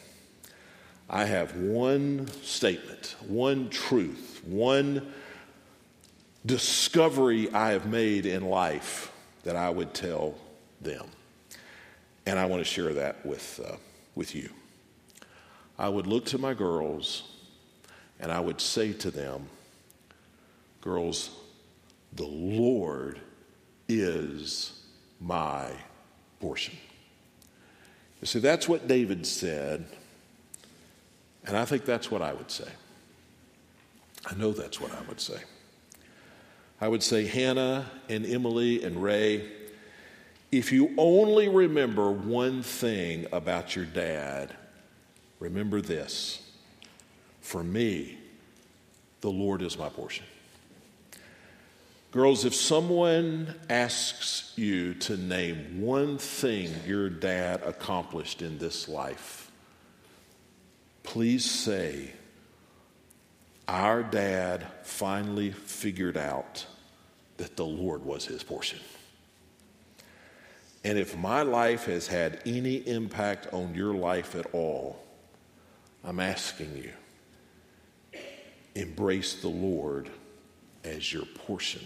I 1.09 1.25
have 1.25 1.55
one 1.57 2.27
statement, 2.41 3.15
one 3.27 3.69
truth, 3.69 4.41
one 4.45 5.13
discovery 6.45 7.51
I 7.53 7.71
have 7.71 7.85
made 7.85 8.25
in 8.25 8.45
life 8.45 9.11
that 9.43 9.55
I 9.55 9.69
would 9.69 9.93
tell 9.93 10.35
them. 10.81 11.05
And 12.25 12.39
I 12.39 12.45
want 12.45 12.61
to 12.61 12.65
share 12.65 12.93
that 12.93 13.25
with, 13.25 13.59
uh, 13.65 13.75
with 14.15 14.33
you. 14.33 14.49
I 15.77 15.89
would 15.89 16.07
look 16.07 16.25
to 16.27 16.37
my 16.37 16.53
girls 16.53 17.23
and 18.23 18.31
I 18.31 18.39
would 18.39 18.61
say 18.61 18.93
to 18.93 19.11
them, 19.11 19.47
Girls, 20.79 21.29
the 22.13 22.25
Lord 22.25 23.19
is 23.89 24.81
my 25.19 25.69
portion. 26.39 26.75
You 28.21 28.27
see, 28.27 28.39
that's 28.39 28.67
what 28.67 28.87
David 28.87 29.25
said, 29.25 29.85
and 31.45 31.57
I 31.57 31.65
think 31.65 31.83
that's 31.83 32.09
what 32.09 32.21
I 32.21 32.33
would 32.33 32.49
say. 32.49 32.69
I 34.25 34.35
know 34.35 34.53
that's 34.53 34.79
what 34.79 34.93
I 34.93 35.01
would 35.09 35.19
say. 35.19 35.41
I 36.79 36.87
would 36.87 37.03
say, 37.03 37.25
Hannah 37.25 37.91
and 38.07 38.25
Emily 38.25 38.83
and 38.83 39.03
Ray, 39.03 39.51
if 40.51 40.71
you 40.71 40.93
only 40.97 41.49
remember 41.49 42.11
one 42.11 42.63
thing 42.63 43.27
about 43.33 43.75
your 43.75 43.85
dad, 43.85 44.55
remember 45.39 45.81
this. 45.81 46.39
For 47.43 47.61
me, 47.61 48.17
the 49.19 49.29
Lord 49.29 49.61
is 49.61 49.77
my 49.77 49.89
portion. 49.89 50.25
Girls, 52.11 52.45
if 52.45 52.55
someone 52.55 53.53
asks 53.69 54.53
you 54.55 54.93
to 54.95 55.17
name 55.17 55.81
one 55.81 56.17
thing 56.17 56.71
your 56.87 57.09
dad 57.09 57.61
accomplished 57.65 58.41
in 58.41 58.57
this 58.59 58.87
life, 58.87 59.51
please 61.03 61.43
say, 61.43 62.13
Our 63.67 64.03
dad 64.03 64.65
finally 64.83 65.51
figured 65.51 66.17
out 66.17 66.65
that 67.37 67.57
the 67.57 67.65
Lord 67.65 68.05
was 68.05 68.25
his 68.25 68.41
portion. 68.41 68.79
And 70.85 70.97
if 70.97 71.17
my 71.17 71.41
life 71.41 71.85
has 71.85 72.07
had 72.07 72.39
any 72.45 72.75
impact 72.87 73.53
on 73.53 73.75
your 73.75 73.93
life 73.93 74.33
at 74.33 74.47
all, 74.53 75.03
I'm 76.05 76.21
asking 76.21 76.77
you, 76.77 76.91
embrace 78.75 79.41
the 79.41 79.49
Lord 79.49 80.09
as 80.83 81.11
your 81.11 81.25
portion. 81.25 81.81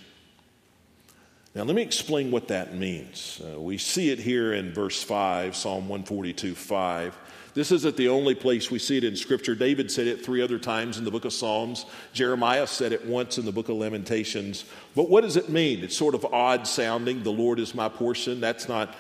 Now, 1.56 1.64
let 1.64 1.76
me 1.76 1.82
explain 1.82 2.30
what 2.30 2.50
that 2.50 2.76
means. 2.76 3.42
Uh, 3.44 3.60
we 3.60 3.78
see 3.78 4.12
it 4.12 4.20
here 4.20 4.54
in 4.54 4.74
verse 4.74 5.02
5, 5.02 5.56
Psalm 5.56 5.90
142 5.90 6.54
5. 6.54 7.18
This 7.56 7.72
isn't 7.72 7.98
the 7.98 8.10
only 8.10 8.36
place 8.36 8.70
we 8.70 8.78
see 8.78 8.98
it 8.98 9.04
in 9.04 9.16
Scripture. 9.16 9.56
David 9.56 9.90
said 9.90 10.06
it 10.06 10.24
three 10.24 10.44
other 10.44 10.60
times 10.60 11.00
in 11.00 11.04
the 11.04 11.10
book 11.10 11.26
of 11.26 11.34
Psalms. 11.34 11.88
Jeremiah 12.14 12.68
said 12.68 12.92
it 12.92 13.08
once 13.08 13.40
in 13.40 13.46
the 13.46 13.52
book 13.52 13.70
of 13.70 13.78
Lamentations. 13.78 14.66
But 14.96 15.10
what 15.10 15.22
does 15.22 15.36
it 15.38 15.50
mean? 15.50 15.84
It's 15.84 15.98
sort 15.98 16.14
of 16.14 16.24
odd 16.26 16.68
sounding. 16.68 17.24
The 17.24 17.32
Lord 17.32 17.58
is 17.58 17.74
my 17.74 17.90
portion. 17.90 18.40
That's 18.40 18.70
not 18.70 18.94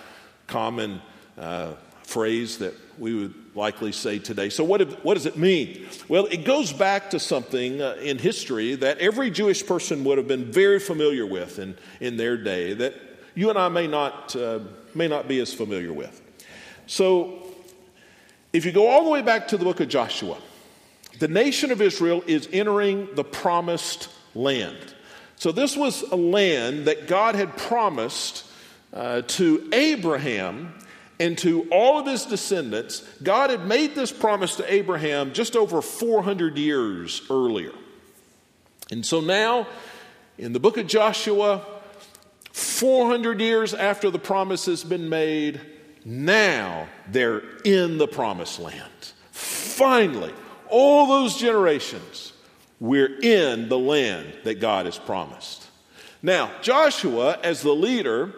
common 0.47 0.99
uh, 1.37 1.73
phrase 2.01 2.57
that 2.57 2.73
we 2.97 3.13
would 3.13 3.46
likely 3.57 3.91
say 3.91 4.19
today. 4.19 4.49
So, 4.49 4.63
what, 4.63 5.03
what 5.03 5.15
does 5.15 5.25
it 5.25 5.35
mean? 5.35 5.87
Well, 6.07 6.27
it 6.27 6.45
goes 6.45 6.71
back 6.71 7.09
to 7.09 7.19
something 7.19 7.81
uh, 7.81 7.97
in 8.01 8.19
history 8.19 8.75
that 8.75 8.99
every 8.99 9.31
Jewish 9.31 9.65
person 9.65 10.03
would 10.05 10.17
have 10.19 10.27
been 10.27 10.51
very 10.51 10.79
familiar 10.79 11.25
with 11.25 11.59
in, 11.59 11.75
in 11.99 12.15
their 12.15 12.37
day 12.37 12.73
that 12.75 12.93
you 13.33 13.49
and 13.49 13.57
I 13.57 13.67
may 13.67 13.87
not, 13.87 14.35
uh, 14.35 14.59
may 14.93 15.07
not 15.07 15.27
be 15.27 15.39
as 15.39 15.53
familiar 15.53 15.91
with. 15.91 16.21
So, 16.85 17.43
if 18.53 18.63
you 18.63 18.71
go 18.71 18.87
all 18.87 19.03
the 19.03 19.09
way 19.09 19.23
back 19.23 19.49
to 19.49 19.57
the 19.57 19.65
book 19.65 19.79
of 19.79 19.89
Joshua, 19.89 20.37
the 21.19 21.27
nation 21.27 21.71
of 21.71 21.81
Israel 21.81 22.23
is 22.27 22.47
entering 22.53 23.09
the 23.15 23.23
promised 23.23 24.09
land. 24.35 24.77
So, 25.35 25.51
this 25.51 25.75
was 25.75 26.03
a 26.03 26.15
land 26.15 26.85
that 26.85 27.07
God 27.07 27.33
had 27.33 27.57
promised 27.57 28.45
uh, 28.93 29.23
to 29.23 29.67
Abraham 29.73 30.73
and 31.19 31.37
to 31.39 31.67
all 31.71 31.99
of 31.99 32.05
his 32.05 32.25
descendants, 32.25 33.01
God 33.23 33.49
had 33.49 33.65
made 33.65 33.95
this 33.95 34.11
promise 34.11 34.55
to 34.57 34.71
Abraham 34.71 35.33
just 35.33 35.55
over 35.55 35.81
400 35.81 36.57
years 36.57 37.21
earlier. 37.29 37.73
And 38.91 39.05
so 39.05 39.19
now, 39.19 39.67
in 40.37 40.53
the 40.53 40.59
book 40.59 40.77
of 40.77 40.87
Joshua, 40.87 41.65
400 42.51 43.41
years 43.41 43.73
after 43.73 44.09
the 44.09 44.19
promise 44.19 44.67
has 44.67 44.83
been 44.83 45.09
made, 45.09 45.59
now 46.05 46.87
they're 47.11 47.43
in 47.63 47.97
the 47.97 48.07
promised 48.07 48.59
land. 48.59 48.91
Finally, 49.31 50.33
all 50.69 51.07
those 51.07 51.37
generations, 51.37 52.33
we're 52.79 53.19
in 53.19 53.69
the 53.69 53.77
land 53.77 54.27
that 54.43 54.59
God 54.59 54.85
has 54.85 54.97
promised. 54.97 55.67
Now, 56.21 56.51
Joshua, 56.61 57.39
as 57.43 57.61
the 57.61 57.73
leader, 57.73 58.33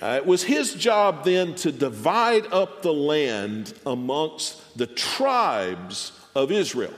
uh, 0.00 0.20
it 0.22 0.26
was 0.26 0.42
his 0.42 0.74
job 0.74 1.24
then 1.24 1.54
to 1.56 1.70
divide 1.70 2.52
up 2.52 2.82
the 2.82 2.92
land 2.92 3.72
amongst 3.86 4.76
the 4.76 4.86
tribes 4.86 6.12
of 6.34 6.50
Israel. 6.50 6.94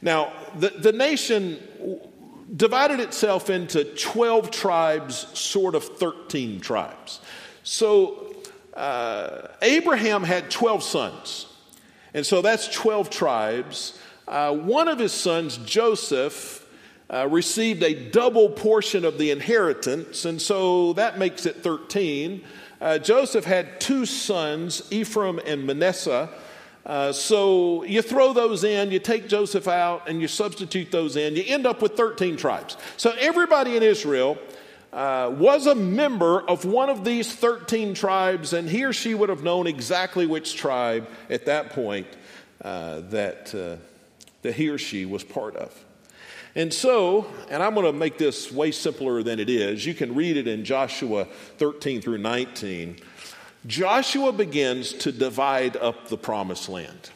Now, 0.00 0.32
the, 0.56 0.70
the 0.70 0.92
nation 0.92 1.58
divided 2.54 3.00
itself 3.00 3.50
into 3.50 3.84
12 3.84 4.50
tribes, 4.50 5.26
sort 5.38 5.74
of 5.74 5.84
13 5.84 6.60
tribes. 6.60 7.20
So, 7.62 8.34
uh, 8.74 9.48
Abraham 9.60 10.24
had 10.24 10.50
12 10.50 10.82
sons. 10.82 11.46
And 12.14 12.26
so 12.26 12.42
that's 12.42 12.68
12 12.68 13.10
tribes. 13.10 13.98
Uh, 14.26 14.54
one 14.54 14.88
of 14.88 14.98
his 14.98 15.12
sons, 15.12 15.58
Joseph, 15.58 16.61
uh, 17.12 17.28
received 17.28 17.82
a 17.82 17.94
double 18.10 18.48
portion 18.48 19.04
of 19.04 19.18
the 19.18 19.30
inheritance, 19.30 20.24
and 20.24 20.40
so 20.40 20.94
that 20.94 21.18
makes 21.18 21.44
it 21.44 21.62
13. 21.62 22.42
Uh, 22.80 22.98
Joseph 22.98 23.44
had 23.44 23.80
two 23.80 24.06
sons, 24.06 24.90
Ephraim 24.90 25.38
and 25.44 25.66
Manasseh. 25.66 26.30
Uh, 26.84 27.12
so 27.12 27.84
you 27.84 28.02
throw 28.02 28.32
those 28.32 28.64
in, 28.64 28.90
you 28.90 28.98
take 28.98 29.28
Joseph 29.28 29.68
out, 29.68 30.08
and 30.08 30.20
you 30.20 30.26
substitute 30.26 30.90
those 30.90 31.16
in, 31.16 31.36
you 31.36 31.44
end 31.46 31.66
up 31.66 31.80
with 31.80 31.96
13 31.96 32.36
tribes. 32.36 32.76
So 32.96 33.14
everybody 33.20 33.76
in 33.76 33.82
Israel 33.82 34.38
uh, 34.92 35.32
was 35.32 35.66
a 35.66 35.74
member 35.74 36.40
of 36.40 36.64
one 36.64 36.88
of 36.88 37.04
these 37.04 37.32
13 37.32 37.94
tribes, 37.94 38.52
and 38.52 38.68
he 38.68 38.84
or 38.84 38.92
she 38.92 39.14
would 39.14 39.28
have 39.28 39.44
known 39.44 39.66
exactly 39.66 40.26
which 40.26 40.56
tribe 40.56 41.08
at 41.30 41.46
that 41.46 41.70
point 41.70 42.06
uh, 42.62 43.00
that, 43.10 43.54
uh, 43.54 43.76
that 44.42 44.54
he 44.54 44.68
or 44.68 44.78
she 44.78 45.06
was 45.06 45.22
part 45.22 45.54
of. 45.56 45.84
And 46.54 46.72
so, 46.72 47.26
and 47.50 47.62
I'm 47.62 47.74
going 47.74 47.86
to 47.86 47.92
make 47.92 48.18
this 48.18 48.52
way 48.52 48.72
simpler 48.72 49.22
than 49.22 49.40
it 49.40 49.48
is. 49.48 49.86
You 49.86 49.94
can 49.94 50.14
read 50.14 50.36
it 50.36 50.46
in 50.46 50.64
Joshua 50.64 51.26
13 51.56 52.02
through 52.02 52.18
19. 52.18 52.98
Joshua 53.66 54.32
begins 54.32 54.92
to 54.94 55.12
divide 55.12 55.76
up 55.76 56.08
the 56.08 56.18
promised 56.18 56.68
land. 56.68 57.10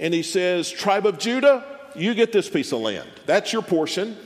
And 0.00 0.12
he 0.12 0.22
says, 0.22 0.70
Tribe 0.70 1.06
of 1.06 1.18
Judah, 1.18 1.64
you 1.94 2.14
get 2.14 2.32
this 2.32 2.48
piece 2.50 2.72
of 2.72 2.80
land. 2.80 3.08
That's 3.26 3.52
your 3.52 3.62
portion. 3.62 4.16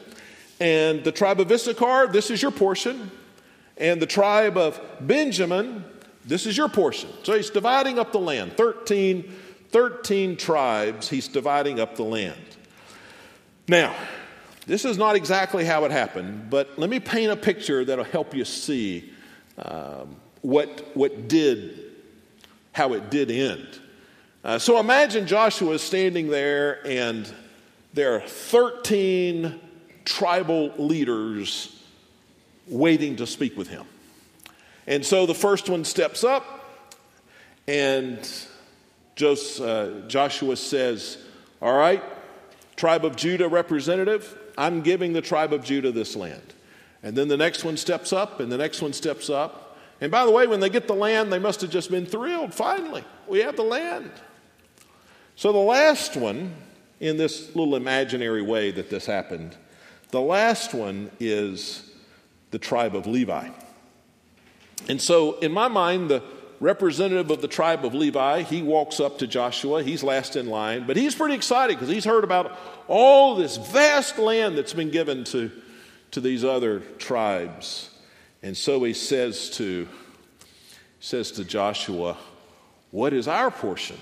And 0.61 1.05
the 1.05 1.13
tribe 1.13 1.41
of 1.41 1.53
Issachar, 1.53 2.09
this 2.09 2.31
is 2.31 2.41
your 2.41 2.51
portion. 2.51 3.11
And 3.77 4.01
the 4.01 4.07
tribe 4.07 4.57
of 4.57 4.81
Benjamin, 5.01 5.85
this 6.25 6.47
is 6.47 6.57
your 6.57 6.69
portion. 6.69 7.11
So 7.23 7.35
he's 7.35 7.51
dividing 7.51 7.99
up 7.99 8.13
the 8.13 8.19
land. 8.19 8.57
13, 8.57 9.31
13 9.71 10.37
tribes, 10.37 11.09
he's 11.09 11.29
dividing 11.29 11.79
up 11.79 11.97
the 11.97 12.05
land. 12.05 12.41
Now, 13.69 13.95
this 14.69 14.85
is 14.85 14.99
not 14.99 15.17
exactly 15.17 15.65
how 15.65 15.87
it 15.87 15.91
happened, 15.91 16.51
but 16.51 16.79
let 16.79 16.91
me 16.91 17.01
paint 17.01 17.33
a 17.33 17.37
picture 17.37 17.87
that'll 17.87 18.05
help 18.05 18.35
you 18.35 18.45
see 18.45 19.11
um, 19.57 20.17
what, 20.43 20.91
what 20.95 21.27
did, 21.27 21.95
how 22.73 22.93
it 22.93 23.11
did 23.11 23.31
end. 23.31 23.67
Uh, 24.45 24.59
so 24.59 24.79
imagine 24.79 25.27
Joshua 25.27 25.73
is 25.73 25.83
standing 25.83 26.29
there, 26.29 26.87
and 26.87 27.33
there 27.95 28.15
are 28.15 28.21
13 28.21 29.59
tribal 30.05 30.75
leaders 30.77 31.83
waiting 32.67 33.17
to 33.17 33.27
speak 33.27 33.57
with 33.57 33.69
him. 33.69 33.87
And 34.87 35.05
so 35.05 35.25
the 35.25 35.35
first 35.35 35.71
one 35.71 35.87
steps 35.87 36.25
up, 36.25 36.85
and 37.67 38.19
uh, 39.19 39.89
Joshua 40.09 40.57
says, 40.57 41.17
All 41.63 41.77
right, 41.77 42.03
tribe 42.77 43.07
of 43.07 43.17
Judah 43.17 43.49
representative, 43.49 44.39
I'm 44.59 44.83
giving 44.83 45.13
the 45.15 45.23
tribe 45.23 45.53
of 45.53 45.65
Judah 45.65 45.93
this 45.93 46.17
land. 46.17 46.53
And 47.03 47.17
then 47.17 47.29
the 47.29 47.37
next 47.37 47.65
one 47.65 47.77
steps 47.77 48.13
up, 48.13 48.41
and 48.41 48.51
the 48.51 48.59
next 48.59 48.83
one 48.83 48.93
steps 48.93 49.31
up. 49.31 49.79
And 50.01 50.11
by 50.11 50.27
the 50.27 50.33
way, 50.33 50.47
when 50.49 50.59
they 50.61 50.69
get 50.69 50.89
the 50.89 50.95
land, 50.95 51.33
they 51.33 51.39
must 51.39 51.61
have 51.61 51.71
just 51.71 51.91
been 51.91 52.05
thrilled. 52.05 52.53
Finally, 52.53 53.05
we 53.29 53.39
have 53.39 53.57
the 53.57 53.63
land. 53.63 54.11
So 55.37 55.53
the 55.53 55.59
last 55.59 56.17
one, 56.17 56.55
in 56.99 57.17
this 57.17 57.55
little 57.55 57.77
imaginary 57.77 58.43
way 58.43 58.73
that 58.73 58.91
this 58.91 59.07
happened, 59.07 59.57
the 60.11 60.21
last 60.21 60.75
one 60.75 61.13
is 61.21 61.89
the 62.51 62.59
tribe 62.59 62.97
of 62.97 63.07
Levi. 63.07 63.51
And 64.89 65.01
so, 65.01 65.39
in 65.39 65.53
my 65.53 65.69
mind, 65.69 66.11
the 66.11 66.23
representative 66.61 67.31
of 67.31 67.41
the 67.41 67.49
tribe 67.49 67.85
of 67.85 67.95
Levi, 67.95 68.43
he 68.43 68.63
walks 68.63 69.01
up 69.01 69.19
to 69.19 69.27
Joshua. 69.27 69.83
He's 69.83 70.03
last 70.03 70.37
in 70.37 70.49
line, 70.49 70.87
but 70.87 70.97
he's 70.97 71.15
pretty 71.15 71.35
excited 71.35 71.77
because 71.77 71.93
he's 71.93 72.05
heard 72.05 72.25
about 72.25 72.59
all 72.89 73.37
this 73.37 73.57
vast 73.57 74.19
land 74.19 74.59
that's 74.59 74.73
been 74.73 74.91
given 74.91 75.25
to, 75.25 75.51
to 76.13 76.21
these 76.21 76.45
other 76.45 76.81
tribes. 76.99 77.91
And 78.43 78.57
so 78.57 78.83
he 78.85 78.93
says 78.93 79.51
to, 79.51 79.89
says 81.01 81.31
to 81.33 81.45
Joshua, 81.45 82.17
What 82.91 83.13
is 83.13 83.29
our 83.29 83.51
portion 83.51 83.99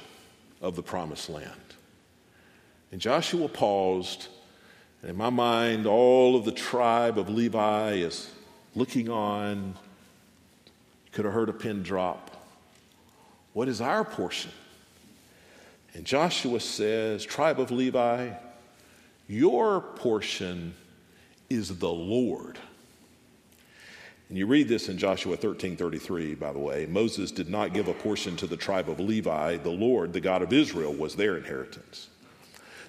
of 0.61 0.77
the 0.77 0.83
promised 0.83 1.29
land? 1.29 1.53
And 2.93 3.01
Joshua 3.01 3.49
paused, 3.49 4.29
and 5.03 5.11
in 5.11 5.17
my 5.17 5.31
mind, 5.31 5.87
all 5.87 6.37
of 6.37 6.45
the 6.45 6.53
tribe 6.53 7.19
of 7.19 7.29
Levi 7.29 7.95
is 7.95 8.31
looking 8.75 9.09
on. 9.09 9.75
Could 11.13 11.25
have 11.25 11.35
heard 11.35 11.49
a 11.49 11.55
pin 11.55 11.83
drop. 11.83 12.36
What 13.57 13.69
is 13.69 13.81
our 13.81 14.05
portion? 14.05 14.51
And 15.95 16.05
Joshua 16.05 16.61
says, 16.61 17.25
Tribe 17.25 17.59
of 17.59 17.71
Levi, 17.71 18.33
your 19.29 19.81
portion 19.81 20.75
is 21.49 21.79
the 21.79 21.91
Lord. 21.91 22.59
And 24.29 24.37
you 24.37 24.47
read 24.47 24.69
this 24.69 24.91
in 24.91 24.99
Joshua 24.99 25.39
13 25.39 25.75
33, 25.75 26.35
by 26.35 26.53
the 26.53 26.59
way. 26.59 26.85
Moses 26.85 27.31
did 27.31 27.49
not 27.49 27.73
give 27.73 27.89
a 27.89 27.95
portion 27.95 28.37
to 28.37 28.47
the 28.47 28.59
tribe 28.59 28.91
of 28.91 29.01
Levi. 29.01 29.57
The 29.57 29.71
Lord, 29.71 30.13
the 30.13 30.21
God 30.21 30.43
of 30.43 30.53
Israel, 30.53 30.93
was 30.93 31.17
their 31.17 31.39
inheritance. 31.39 32.11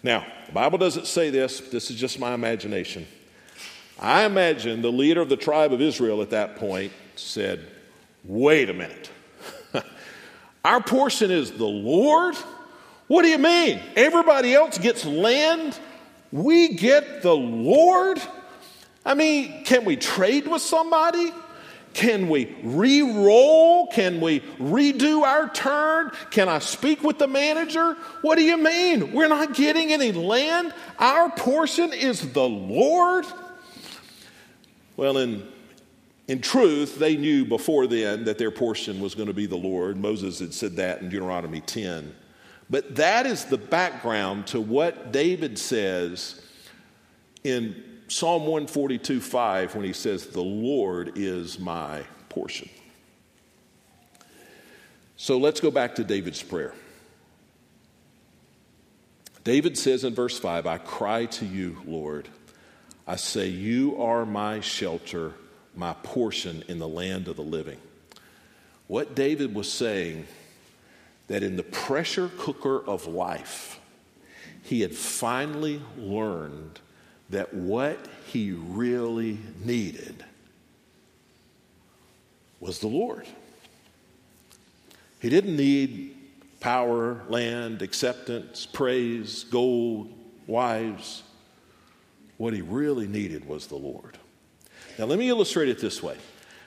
Now, 0.03 0.27
the 0.47 0.51
Bible 0.51 0.77
doesn't 0.77 1.07
say 1.07 1.29
this, 1.29 1.61
this 1.61 1.89
is 1.89 1.95
just 1.95 2.19
my 2.19 2.33
imagination. 2.33 3.07
I 4.01 4.25
imagine 4.25 4.81
the 4.81 4.91
leader 4.91 5.21
of 5.21 5.29
the 5.29 5.37
tribe 5.37 5.71
of 5.71 5.79
Israel 5.79 6.21
at 6.21 6.31
that 6.31 6.57
point 6.57 6.91
said, 7.15 7.65
Wait 8.25 8.69
a 8.69 8.73
minute. 8.73 9.11
Our 10.63 10.81
portion 10.81 11.31
is 11.31 11.51
the 11.51 11.65
Lord? 11.65 12.35
What 13.07 13.23
do 13.23 13.29
you 13.29 13.37
mean? 13.37 13.79
Everybody 13.95 14.53
else 14.53 14.77
gets 14.77 15.05
land, 15.05 15.79
we 16.31 16.75
get 16.75 17.21
the 17.21 17.35
Lord? 17.35 18.21
I 19.05 19.13
mean, 19.13 19.63
can 19.63 19.85
we 19.85 19.95
trade 19.95 20.47
with 20.47 20.61
somebody? 20.61 21.31
Can 21.93 22.29
we 22.29 22.53
re 22.61 23.01
roll? 23.01 23.87
Can 23.87 24.21
we 24.21 24.41
redo 24.59 25.23
our 25.23 25.49
turn? 25.49 26.11
Can 26.29 26.47
I 26.47 26.59
speak 26.59 27.01
with 27.01 27.17
the 27.17 27.27
manager? 27.27 27.95
What 28.21 28.37
do 28.37 28.43
you 28.43 28.57
mean? 28.57 29.13
We're 29.13 29.29
not 29.29 29.55
getting 29.55 29.91
any 29.91 30.11
land? 30.11 30.73
Our 30.99 31.31
portion 31.31 31.93
is 31.93 32.33
the 32.33 32.47
Lord? 32.47 33.25
Well, 34.95 35.17
in 35.17 35.47
In 36.27 36.41
truth, 36.41 36.99
they 36.99 37.15
knew 37.15 37.45
before 37.45 37.87
then 37.87 38.25
that 38.25 38.37
their 38.37 38.51
portion 38.51 38.99
was 38.99 39.15
going 39.15 39.27
to 39.27 39.33
be 39.33 39.45
the 39.45 39.55
Lord. 39.55 39.95
Moses 39.95 40.39
had 40.39 40.53
said 40.53 40.75
that 40.75 41.01
in 41.01 41.09
Deuteronomy 41.09 41.61
10. 41.61 42.13
But 42.69 42.95
that 42.97 43.25
is 43.25 43.45
the 43.45 43.57
background 43.57 44.47
to 44.47 44.59
what 44.59 45.13
David 45.13 45.57
says 45.57 46.41
in 47.43 47.83
Psalm 48.09 48.43
142 48.43 49.21
5 49.21 49.75
when 49.75 49.85
he 49.85 49.93
says, 49.93 50.27
The 50.27 50.41
Lord 50.41 51.13
is 51.15 51.59
my 51.59 52.03
portion. 52.27 52.69
So 55.15 55.37
let's 55.37 55.61
go 55.61 55.71
back 55.71 55.95
to 55.95 56.03
David's 56.03 56.43
prayer. 56.43 56.73
David 59.43 59.77
says 59.77 60.03
in 60.03 60.13
verse 60.13 60.37
5, 60.37 60.67
I 60.67 60.77
cry 60.77 61.25
to 61.25 61.45
you, 61.45 61.77
Lord. 61.85 62.27
I 63.07 63.15
say, 63.15 63.47
You 63.47 64.01
are 64.01 64.25
my 64.25 64.59
shelter, 64.59 65.33
my 65.77 65.93
portion 66.03 66.63
in 66.67 66.79
the 66.79 66.87
land 66.87 67.27
of 67.27 67.35
the 67.35 67.43
living. 67.43 67.77
What 68.87 69.15
David 69.15 69.53
was 69.53 69.71
saying, 69.71 70.27
that 71.27 71.43
in 71.43 71.57
the 71.57 71.63
pressure 71.63 72.31
cooker 72.37 72.83
of 72.85 73.05
life, 73.05 73.79
he 74.63 74.81
had 74.81 74.95
finally 74.95 75.81
learned 75.97 76.79
that 77.29 77.53
what 77.53 77.99
he 78.27 78.51
really 78.51 79.37
needed 79.63 80.23
was 82.59 82.79
the 82.79 82.87
Lord. 82.87 83.27
He 85.19 85.29
didn't 85.29 85.57
need 85.57 86.15
power, 86.59 87.21
land, 87.27 87.81
acceptance, 87.81 88.65
praise, 88.65 89.43
gold, 89.45 90.11
wives. 90.47 91.23
What 92.37 92.53
he 92.53 92.61
really 92.61 93.07
needed 93.07 93.47
was 93.47 93.67
the 93.67 93.75
Lord. 93.75 94.17
Now, 94.97 95.05
let 95.05 95.19
me 95.19 95.29
illustrate 95.29 95.69
it 95.69 95.77
this 95.79 96.01
way. 96.01 96.17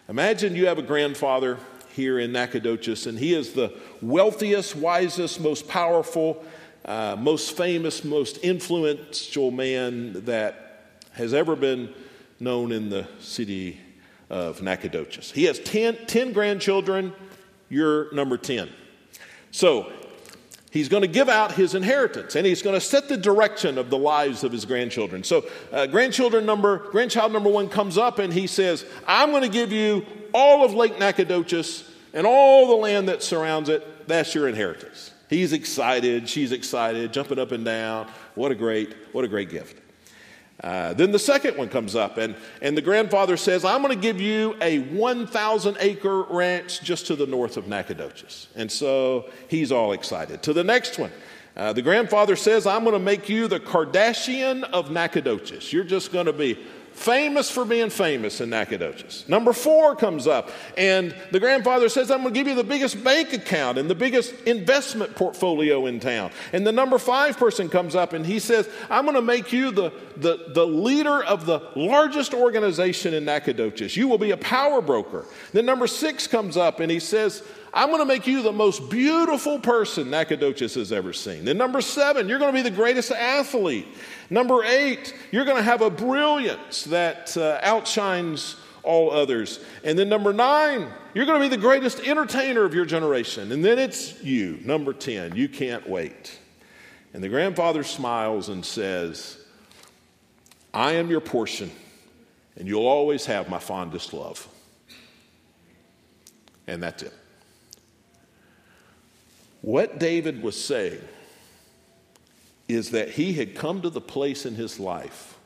Imagine 0.09 0.55
you 0.55 0.67
have 0.67 0.79
a 0.79 0.83
grandfather 0.83 1.59
here 1.95 2.21
in 2.21 2.31
Nacogdoches, 2.31 3.09
and 3.09 3.19
he 3.19 3.35
is 3.35 3.55
the 3.55 3.73
wealthiest, 4.01 4.77
wisest, 4.77 5.41
most 5.41 5.67
powerful, 5.67 6.45
uh, 6.85 7.17
most 7.19 7.57
famous, 7.57 8.05
most 8.05 8.39
influential 8.39 9.51
man 9.51 10.25
that 10.27 10.93
has 11.13 11.35
ever 11.35 11.57
been 11.57 11.93
known 12.39 12.71
in 12.71 12.89
the 12.89 13.09
city 13.19 13.81
of 14.29 14.63
Nacogdoches. 14.63 15.33
He 15.33 15.45
has 15.45 15.59
10, 15.59 16.07
10 16.07 16.33
grandchildren, 16.33 17.13
you're 17.69 18.15
number 18.15 18.37
10. 18.37 18.71
So 19.51 19.93
he's 20.71 20.89
going 20.89 21.03
to 21.03 21.09
give 21.09 21.29
out 21.29 21.53
his 21.53 21.75
inheritance 21.75 22.37
and 22.37 22.47
he's 22.47 22.63
going 22.63 22.75
to 22.75 22.81
set 22.81 23.09
the 23.09 23.17
direction 23.17 23.77
of 23.77 23.91
the 23.91 23.99
lives 23.99 24.45
of 24.45 24.53
his 24.53 24.65
grandchildren. 24.65 25.23
So 25.23 25.45
uh, 25.73 25.87
grandchildren 25.87 26.47
number, 26.47 26.79
grandchild 26.91 27.33
number 27.33 27.51
one 27.51 27.69
comes 27.69 27.99
up 27.99 28.19
and 28.19 28.33
he 28.33 28.47
says, 28.47 28.85
I'm 29.07 29.31
going 29.31 29.43
to 29.43 29.49
give 29.49 29.73
you 29.73 30.07
all 30.33 30.65
of 30.65 30.75
Lake 30.75 30.99
Nacogdoches 30.99 31.89
and 32.15 32.27
all 32.27 32.69
the 32.69 32.77
land 32.77 33.09
that 33.09 33.23
surrounds 33.23 33.69
it. 33.69 34.09
That's 34.09 34.35
your 34.35 34.49
inheritance. 34.49 35.13
He's 35.29 35.53
excited. 35.53 36.29
She's 36.29 36.51
excited, 36.51 37.13
jumping 37.13 37.39
up 37.39 37.53
and 37.53 37.65
down. 37.65 38.09
What 38.35 38.51
a 38.51 38.55
great, 38.55 38.95
what 39.13 39.25
a 39.25 39.29
great 39.29 39.51
gift. 39.51 39.80
Uh, 40.63 40.93
then 40.93 41.11
the 41.11 41.19
second 41.19 41.57
one 41.57 41.69
comes 41.69 41.97
up, 41.97 42.19
and, 42.19 42.35
and 42.61 42.77
the 42.77 42.83
grandfather 42.83 43.37
says, 43.37 43.65
I'm 43.65 43.83
going 43.83 43.95
to 43.95 44.01
give 44.01 44.21
you 44.21 44.57
a 44.61 44.81
1,000 44.81 45.77
acre 45.81 46.23
ranch 46.25 46.83
just 46.83 47.07
to 47.07 47.17
the 47.17 47.27
north 47.27 47.57
of 47.57 47.67
Nacogdoches. 47.67 48.49
And 48.57 48.71
so 48.71 49.31
he's 49.49 49.73
all 49.73 49.93
excited. 49.93 50.43
To 50.43 50.53
the 50.53 50.65
next 50.65 50.99
one, 50.99 51.13
uh, 51.57 51.73
the 51.73 51.83
grandfather 51.83 52.37
says, 52.37 52.67
I'm 52.67 52.85
going 52.85 52.93
to 52.95 52.99
make 52.99 53.29
you 53.29 53.49
the 53.49 53.61
Kardashian 53.61 54.65
of 54.65 54.91
Nacogdoches. 54.91 55.73
You're 55.73 55.85
just 55.85 56.13
going 56.13 56.27
to 56.27 56.33
be 56.33 56.59
famous 57.01 57.51
for 57.51 57.65
being 57.65 57.89
famous 57.89 58.43
in 58.43 58.51
Nacogdoches. 58.51 59.25
Number 59.27 59.55
four 59.55 59.97
comes 59.97 60.27
up, 60.27 60.51
and 60.77 61.15
the 61.31 61.41
grandfather 61.41 61.89
says, 61.89 62.11
I'm 62.11 62.21
going 62.21 62.35
to 62.35 62.39
give 62.39 62.47
you 62.47 62.55
the 62.55 62.63
biggest 62.63 63.03
bank 63.03 63.33
account 63.33 63.79
and 63.79 63.89
the 63.89 63.95
biggest 63.95 64.35
investment 64.43 65.17
portfolio 65.17 65.87
in 65.87 65.99
town. 65.99 66.31
And 66.53 66.67
the 66.67 66.73
number 66.73 66.99
five 66.99 67.39
person 67.39 67.71
comes 67.71 67.95
up, 67.95 68.13
and 68.13 68.27
he 68.27 68.39
says, 68.39 68.69
I'm 68.91 69.05
going 69.05 69.15
to 69.17 69.23
make 69.23 69.51
you 69.51 69.71
the, 69.71 69.93
the, 70.19 70.45
the 70.49 70.67
leader 70.67 71.25
of 71.25 71.47
the 71.47 71.61
largest 71.75 72.35
organization 72.35 73.15
in 73.15 73.25
Nacogdoches. 73.25 73.97
You 73.97 74.07
will 74.07 74.19
be 74.19 74.33
a 74.33 74.37
power 74.37 74.83
broker. 74.83 75.25
Then 75.55 75.65
number 75.65 75.87
six 75.87 76.27
comes 76.27 76.59
up, 76.59 76.81
and 76.81 76.91
he 76.91 77.01
says, 77.01 77.43
I'm 77.73 77.89
going 77.89 78.01
to 78.01 78.07
make 78.07 78.27
you 78.27 78.43
the 78.43 78.53
most 78.53 78.91
beautiful 78.91 79.59
person 79.59 80.11
Nacogdoches 80.11 80.75
has 80.75 80.93
ever 80.93 81.13
seen. 81.13 81.45
Then, 81.45 81.57
number 81.57 81.81
seven, 81.81 82.29
you're 82.29 82.39
going 82.39 82.53
to 82.53 82.63
be 82.63 82.69
the 82.69 82.75
greatest 82.75 83.13
athlete. 83.13 83.87
Number 84.29 84.65
eight, 84.65 85.15
you're 85.31 85.45
going 85.45 85.57
to 85.57 85.63
have 85.63 85.81
a 85.81 85.91
brilliance 85.91 86.85
that 86.85 87.37
uh, 87.37 87.61
outshines 87.63 88.57
all 88.83 89.11
others. 89.13 89.61
And 89.85 89.99
then, 89.99 90.09
number 90.09 90.33
nine, 90.33 90.89
you're 91.15 91.27
going 91.27 91.41
to 91.41 91.49
be 91.49 91.55
the 91.55 91.61
greatest 91.61 92.01
entertainer 92.01 92.65
of 92.65 92.75
your 92.75 92.85
generation. 92.85 93.53
And 93.53 93.65
then 93.65 93.79
it's 93.79 94.21
you, 94.23 94.59
number 94.65 94.93
10. 94.93 95.37
You 95.37 95.49
can't 95.49 95.89
wait. 95.89 96.39
And 97.15 97.23
the 97.23 97.29
grandfather 97.29 97.85
smiles 97.85 98.49
and 98.49 98.65
says, 98.65 99.39
I 100.73 100.93
am 100.93 101.11
your 101.11 101.21
portion, 101.21 101.71
and 102.57 102.69
you'll 102.69 102.87
always 102.87 103.27
have 103.27 103.49
my 103.49 103.59
fondest 103.59 104.13
love. 104.13 104.49
And 106.67 106.83
that's 106.83 107.03
it. 107.03 107.13
What 109.63 109.99
David 109.99 110.43
was 110.43 110.63
saying 110.63 111.03
is 112.69 112.91
that 112.91 113.11
he 113.11 113.35
had 113.35 113.55
come 113.55 113.83
to 113.83 113.91
the 113.91 114.01
place 114.01 114.47
in 114.47 114.55
his 114.55 114.81
life 114.81 115.39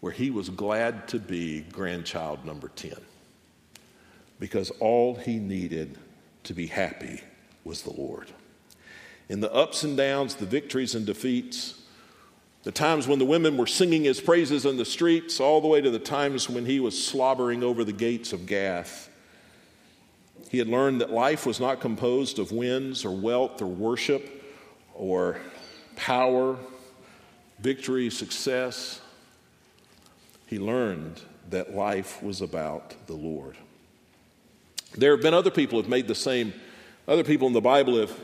where 0.00 0.12
he 0.12 0.30
was 0.30 0.48
glad 0.48 1.08
to 1.08 1.18
be 1.18 1.60
grandchild 1.72 2.44
number 2.44 2.68
10 2.68 2.94
because 4.38 4.70
all 4.80 5.14
he 5.14 5.36
needed 5.36 5.98
to 6.44 6.54
be 6.54 6.66
happy 6.66 7.20
was 7.64 7.82
the 7.82 7.92
Lord. 7.92 8.30
In 9.28 9.40
the 9.40 9.52
ups 9.52 9.82
and 9.82 9.96
downs, 9.96 10.36
the 10.36 10.46
victories 10.46 10.94
and 10.94 11.04
defeats, 11.06 11.82
the 12.62 12.72
times 12.72 13.08
when 13.08 13.18
the 13.18 13.24
women 13.24 13.56
were 13.56 13.66
singing 13.66 14.04
his 14.04 14.20
praises 14.20 14.64
in 14.64 14.76
the 14.76 14.84
streets, 14.84 15.40
all 15.40 15.60
the 15.60 15.68
way 15.68 15.80
to 15.80 15.90
the 15.90 15.98
times 15.98 16.48
when 16.48 16.66
he 16.66 16.80
was 16.80 17.02
slobbering 17.02 17.62
over 17.62 17.84
the 17.84 17.92
gates 17.92 18.32
of 18.32 18.46
Gath, 18.46 19.08
he 20.48 20.58
had 20.58 20.68
learned 20.68 21.00
that 21.00 21.10
life 21.10 21.46
was 21.46 21.60
not 21.60 21.80
composed 21.80 22.38
of 22.38 22.52
wins 22.52 23.04
or 23.04 23.10
wealth 23.10 23.60
or 23.60 23.66
worship 23.66 24.44
or 24.94 25.38
power, 25.96 26.56
victory, 27.58 28.10
success. 28.10 29.00
He 30.46 30.58
learned 30.58 31.20
that 31.50 31.74
life 31.74 32.22
was 32.22 32.40
about 32.40 32.94
the 33.06 33.14
Lord. 33.14 33.56
There 34.96 35.12
have 35.12 35.22
been 35.22 35.34
other 35.34 35.50
people 35.50 35.78
who 35.78 35.82
have 35.82 35.90
made 35.90 36.08
the 36.08 36.14
same, 36.14 36.52
other 37.06 37.24
people 37.24 37.46
in 37.46 37.52
the 37.52 37.60
Bible 37.60 37.98
have 37.98 38.18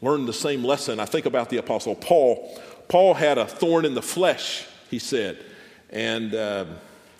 learned 0.00 0.26
the 0.26 0.32
same 0.32 0.64
lesson. 0.64 0.98
I 0.98 1.04
think 1.04 1.26
about 1.26 1.50
the 1.50 1.58
Apostle 1.58 1.94
Paul. 1.94 2.60
Paul 2.88 3.14
had 3.14 3.38
a 3.38 3.46
thorn 3.46 3.84
in 3.84 3.94
the 3.94 4.02
flesh, 4.02 4.66
he 4.90 4.98
said, 4.98 5.38
and 5.90 6.34
uh, 6.34 6.64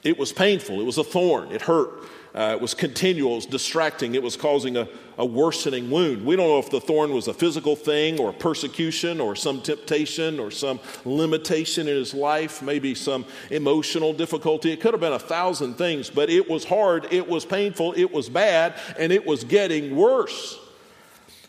it 0.02 0.18
was 0.18 0.32
painful. 0.32 0.80
It 0.80 0.84
was 0.84 0.98
a 0.98 1.04
thorn, 1.04 1.52
it 1.52 1.62
hurt. 1.62 2.08
Uh, 2.34 2.52
it 2.56 2.60
was 2.62 2.72
continual, 2.72 3.32
it 3.32 3.36
was 3.36 3.46
distracting, 3.46 4.14
it 4.14 4.22
was 4.22 4.38
causing 4.38 4.78
a, 4.78 4.88
a 5.18 5.26
worsening 5.26 5.90
wound. 5.90 6.24
We 6.24 6.34
don't 6.34 6.48
know 6.48 6.58
if 6.58 6.70
the 6.70 6.80
thorn 6.80 7.12
was 7.12 7.28
a 7.28 7.34
physical 7.34 7.76
thing 7.76 8.18
or 8.18 8.32
persecution 8.32 9.20
or 9.20 9.36
some 9.36 9.60
temptation 9.60 10.40
or 10.40 10.50
some 10.50 10.80
limitation 11.04 11.88
in 11.88 11.94
his 11.94 12.14
life, 12.14 12.62
maybe 12.62 12.94
some 12.94 13.26
emotional 13.50 14.14
difficulty. 14.14 14.72
It 14.72 14.80
could 14.80 14.94
have 14.94 15.00
been 15.00 15.12
a 15.12 15.18
thousand 15.18 15.74
things, 15.74 16.08
but 16.08 16.30
it 16.30 16.48
was 16.48 16.64
hard, 16.64 17.06
it 17.10 17.28
was 17.28 17.44
painful, 17.44 17.92
it 17.98 18.10
was 18.10 18.30
bad, 18.30 18.76
and 18.98 19.12
it 19.12 19.26
was 19.26 19.44
getting 19.44 19.94
worse. 19.94 20.58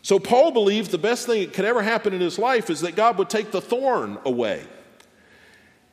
So 0.01 0.19
Paul 0.19 0.51
believed 0.51 0.91
the 0.91 0.97
best 0.97 1.27
thing 1.27 1.45
that 1.45 1.53
could 1.53 1.63
ever 1.63 1.81
happen 1.81 2.13
in 2.13 2.19
his 2.19 2.37
life 2.37 2.69
is 2.69 2.81
that 2.81 2.97
God 2.97 3.17
would 3.19 3.29
take 3.29 3.51
the 3.51 3.61
thorn 3.61 4.17
away. 4.25 4.65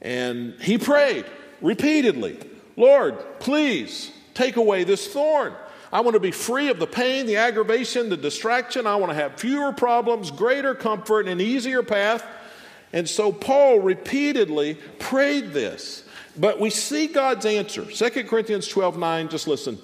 And 0.02 0.60
he 0.60 0.78
prayed 0.78 1.26
repeatedly, 1.60 2.40
Lord, 2.76 3.16
please 3.38 4.10
Take 4.40 4.56
away 4.56 4.84
this 4.84 5.06
thorn. 5.06 5.52
I 5.92 6.00
want 6.00 6.14
to 6.14 6.20
be 6.20 6.30
free 6.30 6.68
of 6.70 6.78
the 6.78 6.86
pain, 6.86 7.26
the 7.26 7.36
aggravation, 7.36 8.08
the 8.08 8.16
distraction. 8.16 8.86
I 8.86 8.96
want 8.96 9.10
to 9.10 9.14
have 9.14 9.38
fewer 9.38 9.70
problems, 9.70 10.30
greater 10.30 10.74
comfort, 10.74 11.26
and 11.28 11.42
an 11.42 11.46
easier 11.46 11.82
path. 11.82 12.24
And 12.94 13.06
so 13.06 13.32
Paul 13.32 13.80
repeatedly 13.80 14.78
prayed 14.98 15.52
this. 15.52 16.04
But 16.38 16.58
we 16.58 16.70
see 16.70 17.06
God's 17.06 17.44
answer. 17.44 17.84
2 17.84 18.24
Corinthians 18.24 18.66
12 18.66 18.96
9, 18.96 19.28
just 19.28 19.46
listen. 19.46 19.78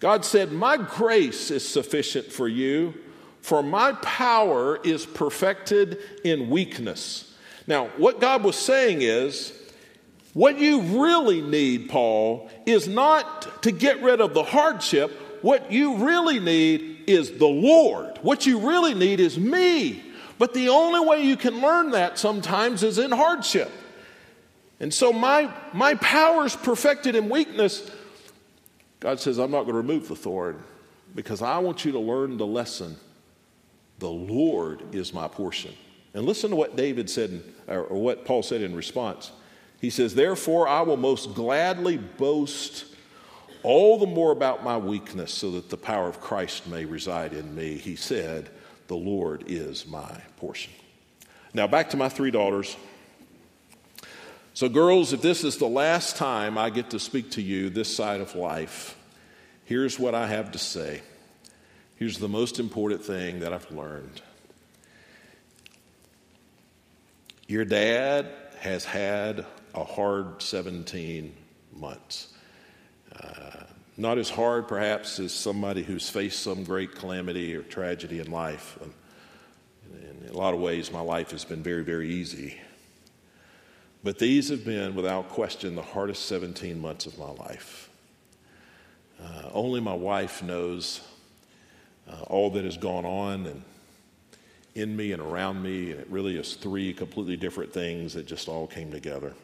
God 0.00 0.24
said, 0.24 0.50
My 0.50 0.76
grace 0.76 1.52
is 1.52 1.66
sufficient 1.66 2.32
for 2.32 2.48
you, 2.48 2.94
for 3.42 3.62
my 3.62 3.92
power 4.02 4.80
is 4.82 5.06
perfected 5.06 5.98
in 6.24 6.50
weakness. 6.50 7.32
Now, 7.68 7.90
what 7.96 8.20
God 8.20 8.42
was 8.42 8.56
saying 8.56 9.02
is, 9.02 9.52
what 10.34 10.58
you 10.58 10.80
really 11.02 11.40
need, 11.40 11.88
Paul, 11.88 12.50
is 12.66 12.86
not 12.86 13.62
to 13.62 13.72
get 13.72 14.02
rid 14.02 14.20
of 14.20 14.34
the 14.34 14.42
hardship. 14.42 15.10
What 15.42 15.70
you 15.70 16.04
really 16.04 16.40
need 16.40 17.04
is 17.06 17.38
the 17.38 17.46
Lord. 17.46 18.18
What 18.22 18.44
you 18.44 18.68
really 18.68 18.94
need 18.94 19.20
is 19.20 19.38
me. 19.38 20.02
But 20.38 20.52
the 20.52 20.68
only 20.68 21.06
way 21.06 21.22
you 21.22 21.36
can 21.36 21.60
learn 21.60 21.92
that 21.92 22.18
sometimes 22.18 22.82
is 22.82 22.98
in 22.98 23.12
hardship. 23.12 23.70
And 24.80 24.92
so 24.92 25.12
my, 25.12 25.52
my 25.72 25.94
power 25.94 26.44
is 26.44 26.56
perfected 26.56 27.14
in 27.14 27.28
weakness. 27.28 27.88
God 28.98 29.20
says, 29.20 29.38
I'm 29.38 29.52
not 29.52 29.62
going 29.62 29.74
to 29.74 29.78
remove 29.78 30.08
the 30.08 30.16
thorn 30.16 30.62
because 31.14 31.42
I 31.42 31.58
want 31.58 31.84
you 31.84 31.92
to 31.92 32.00
learn 32.00 32.38
the 32.38 32.46
lesson. 32.46 32.96
The 34.00 34.10
Lord 34.10 34.94
is 34.94 35.14
my 35.14 35.28
portion. 35.28 35.72
And 36.12 36.26
listen 36.26 36.50
to 36.50 36.56
what 36.56 36.74
David 36.74 37.08
said, 37.08 37.42
or 37.68 37.84
what 37.84 38.24
Paul 38.24 38.42
said 38.42 38.62
in 38.62 38.74
response. 38.74 39.30
He 39.84 39.90
says, 39.90 40.14
Therefore, 40.14 40.66
I 40.66 40.80
will 40.80 40.96
most 40.96 41.34
gladly 41.34 41.98
boast 41.98 42.86
all 43.62 43.98
the 43.98 44.06
more 44.06 44.32
about 44.32 44.64
my 44.64 44.78
weakness 44.78 45.30
so 45.30 45.50
that 45.50 45.68
the 45.68 45.76
power 45.76 46.08
of 46.08 46.22
Christ 46.22 46.66
may 46.66 46.86
reside 46.86 47.34
in 47.34 47.54
me. 47.54 47.76
He 47.76 47.94
said, 47.94 48.48
The 48.86 48.96
Lord 48.96 49.44
is 49.46 49.86
my 49.86 50.22
portion. 50.38 50.72
Now, 51.52 51.66
back 51.66 51.90
to 51.90 51.98
my 51.98 52.08
three 52.08 52.30
daughters. 52.30 52.78
So, 54.54 54.70
girls, 54.70 55.12
if 55.12 55.20
this 55.20 55.44
is 55.44 55.58
the 55.58 55.68
last 55.68 56.16
time 56.16 56.56
I 56.56 56.70
get 56.70 56.88
to 56.90 56.98
speak 56.98 57.32
to 57.32 57.42
you 57.42 57.68
this 57.68 57.94
side 57.94 58.22
of 58.22 58.34
life, 58.34 58.96
here's 59.66 59.98
what 59.98 60.14
I 60.14 60.28
have 60.28 60.52
to 60.52 60.58
say. 60.58 61.02
Here's 61.96 62.16
the 62.16 62.28
most 62.28 62.58
important 62.58 63.04
thing 63.04 63.40
that 63.40 63.52
I've 63.52 63.70
learned. 63.70 64.22
Your 67.46 67.66
dad 67.66 68.28
has 68.60 68.86
had 68.86 69.44
a 69.74 69.84
hard 69.84 70.40
17 70.42 71.34
months. 71.74 72.28
Uh, 73.14 73.64
not 73.96 74.18
as 74.18 74.28
hard, 74.28 74.66
perhaps, 74.66 75.20
as 75.20 75.32
somebody 75.32 75.82
who's 75.82 76.08
faced 76.08 76.40
some 76.40 76.64
great 76.64 76.94
calamity 76.94 77.54
or 77.54 77.62
tragedy 77.62 78.20
in 78.20 78.30
life. 78.30 78.78
And 78.82 78.92
in 80.24 80.30
a 80.30 80.36
lot 80.36 80.54
of 80.54 80.60
ways, 80.60 80.90
my 80.90 81.00
life 81.00 81.30
has 81.30 81.44
been 81.44 81.62
very, 81.62 81.84
very 81.84 82.10
easy. 82.10 82.58
But 84.02 84.18
these 84.18 84.48
have 84.48 84.64
been, 84.64 84.94
without 84.94 85.28
question, 85.28 85.76
the 85.76 85.82
hardest 85.82 86.26
17 86.26 86.80
months 86.80 87.06
of 87.06 87.18
my 87.18 87.30
life. 87.30 87.88
Uh, 89.22 89.48
only 89.52 89.80
my 89.80 89.94
wife 89.94 90.42
knows 90.42 91.00
uh, 92.10 92.20
all 92.22 92.50
that 92.50 92.64
has 92.64 92.76
gone 92.76 93.06
on 93.06 93.46
and 93.46 93.62
in 94.74 94.96
me 94.96 95.12
and 95.12 95.22
around 95.22 95.62
me. 95.62 95.92
And 95.92 96.00
it 96.00 96.08
really 96.10 96.36
is 96.36 96.54
three 96.54 96.92
completely 96.92 97.36
different 97.36 97.72
things 97.72 98.14
that 98.14 98.26
just 98.26 98.48
all 98.48 98.66
came 98.66 98.90
together. 98.90 99.34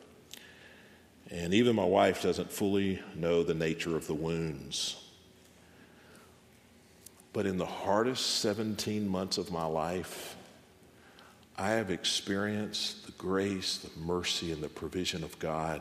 And 1.31 1.55
even 1.55 1.77
my 1.77 1.85
wife 1.85 2.23
doesn't 2.23 2.51
fully 2.51 3.01
know 3.15 3.43
the 3.43 3.55
nature 3.55 3.97
of 3.97 4.07
the 4.07 4.15
wounds. 4.15 4.97
But 7.33 7.47
in 7.47 7.57
the 7.57 7.67
hardest 7.67 8.41
17 8.41 9.09
months 9.09 9.39
of 9.39 9.53
my 9.53 9.65
life, 9.65 10.35
I 11.57 11.71
have 11.71 11.91
experienced 11.91 13.07
the 13.07 13.13
grace, 13.13 13.79
the 13.79 14.01
mercy, 14.01 14.51
and 14.51 14.61
the 14.61 14.69
provision 14.69 15.23
of 15.23 15.39
God 15.39 15.81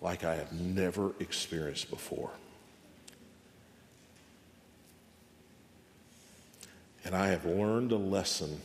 like 0.00 0.24
I 0.24 0.36
have 0.36 0.52
never 0.52 1.12
experienced 1.20 1.90
before. 1.90 2.30
And 7.04 7.14
I 7.14 7.28
have 7.28 7.44
learned 7.44 7.92
a 7.92 7.96
lesson. 7.96 8.60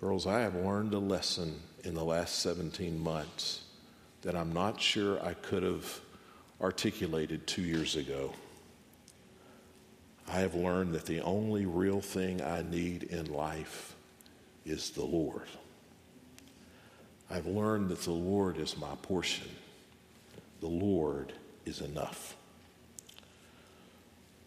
Girls, 0.00 0.26
I 0.26 0.40
have 0.40 0.54
learned 0.54 0.94
a 0.94 0.98
lesson 0.98 1.60
in 1.84 1.94
the 1.94 2.04
last 2.04 2.40
17 2.40 2.98
months 2.98 3.62
that 4.22 4.36
I'm 4.36 4.52
not 4.52 4.80
sure 4.80 5.22
I 5.24 5.34
could 5.34 5.62
have 5.62 6.00
articulated 6.60 7.46
two 7.46 7.62
years 7.62 7.96
ago. 7.96 8.32
I 10.28 10.40
have 10.40 10.54
learned 10.54 10.94
that 10.94 11.06
the 11.06 11.20
only 11.22 11.66
real 11.66 12.00
thing 12.00 12.42
I 12.42 12.62
need 12.62 13.04
in 13.04 13.32
life 13.32 13.94
is 14.64 14.90
the 14.90 15.04
Lord. 15.04 15.48
I've 17.30 17.46
learned 17.46 17.88
that 17.90 18.02
the 18.02 18.12
Lord 18.12 18.58
is 18.58 18.76
my 18.76 18.94
portion. 19.02 19.48
The 20.60 20.68
Lord 20.68 21.32
is 21.64 21.80
enough. 21.80 22.36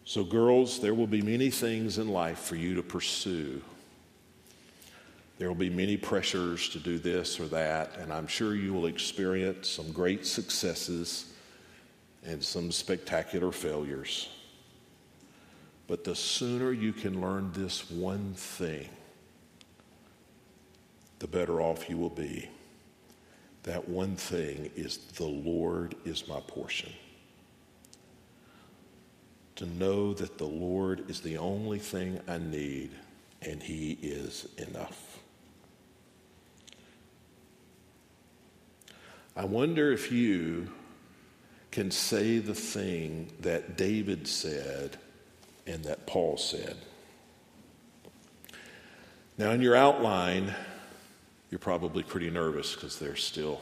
So, 0.04 0.22
girls, 0.22 0.80
there 0.80 0.94
will 0.94 1.06
be 1.06 1.22
many 1.22 1.50
things 1.50 1.98
in 1.98 2.08
life 2.08 2.38
for 2.38 2.56
you 2.56 2.74
to 2.74 2.82
pursue 2.82 3.62
there 5.38 5.48
will 5.48 5.54
be 5.56 5.70
many 5.70 5.96
pressures 5.96 6.68
to 6.70 6.78
do 6.78 6.98
this 6.98 7.40
or 7.40 7.46
that, 7.46 7.96
and 7.98 8.12
I'm 8.12 8.26
sure 8.26 8.54
you 8.54 8.72
will 8.72 8.86
experience 8.86 9.68
some 9.68 9.90
great 9.90 10.26
successes 10.26 11.32
and 12.24 12.42
some 12.42 12.70
spectacular 12.70 13.50
failures. 13.50 14.28
But 15.86 16.04
the 16.04 16.14
sooner 16.14 16.72
you 16.72 16.92
can 16.92 17.20
learn 17.20 17.52
this 17.52 17.90
one 17.90 18.34
thing, 18.34 18.88
the 21.18 21.26
better 21.26 21.60
off 21.60 21.90
you 21.90 21.98
will 21.98 22.10
be. 22.10 22.48
That 23.64 23.88
one 23.88 24.16
thing 24.16 24.70
is 24.76 24.98
the 25.16 25.24
Lord 25.24 25.94
is 26.04 26.28
my 26.28 26.40
portion. 26.40 26.92
To 29.56 29.66
know 29.66 30.12
that 30.14 30.38
the 30.38 30.46
Lord 30.46 31.08
is 31.08 31.20
the 31.20 31.38
only 31.38 31.78
thing 31.78 32.20
I 32.28 32.38
need 32.38 32.90
and 33.42 33.62
He 33.62 33.92
is 34.02 34.48
enough. 34.58 35.13
I 39.36 39.44
wonder 39.44 39.90
if 39.90 40.12
you 40.12 40.68
can 41.72 41.90
say 41.90 42.38
the 42.38 42.54
thing 42.54 43.32
that 43.40 43.76
David 43.76 44.28
said 44.28 44.96
and 45.66 45.82
that 45.84 46.06
Paul 46.06 46.36
said. 46.36 46.76
Now, 49.36 49.50
in 49.50 49.60
your 49.60 49.74
outline, 49.74 50.54
you're 51.50 51.58
probably 51.58 52.04
pretty 52.04 52.30
nervous 52.30 52.76
because 52.76 53.00
there's 53.00 53.24
still 53.24 53.60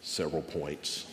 several 0.00 0.42
points. 0.42 1.06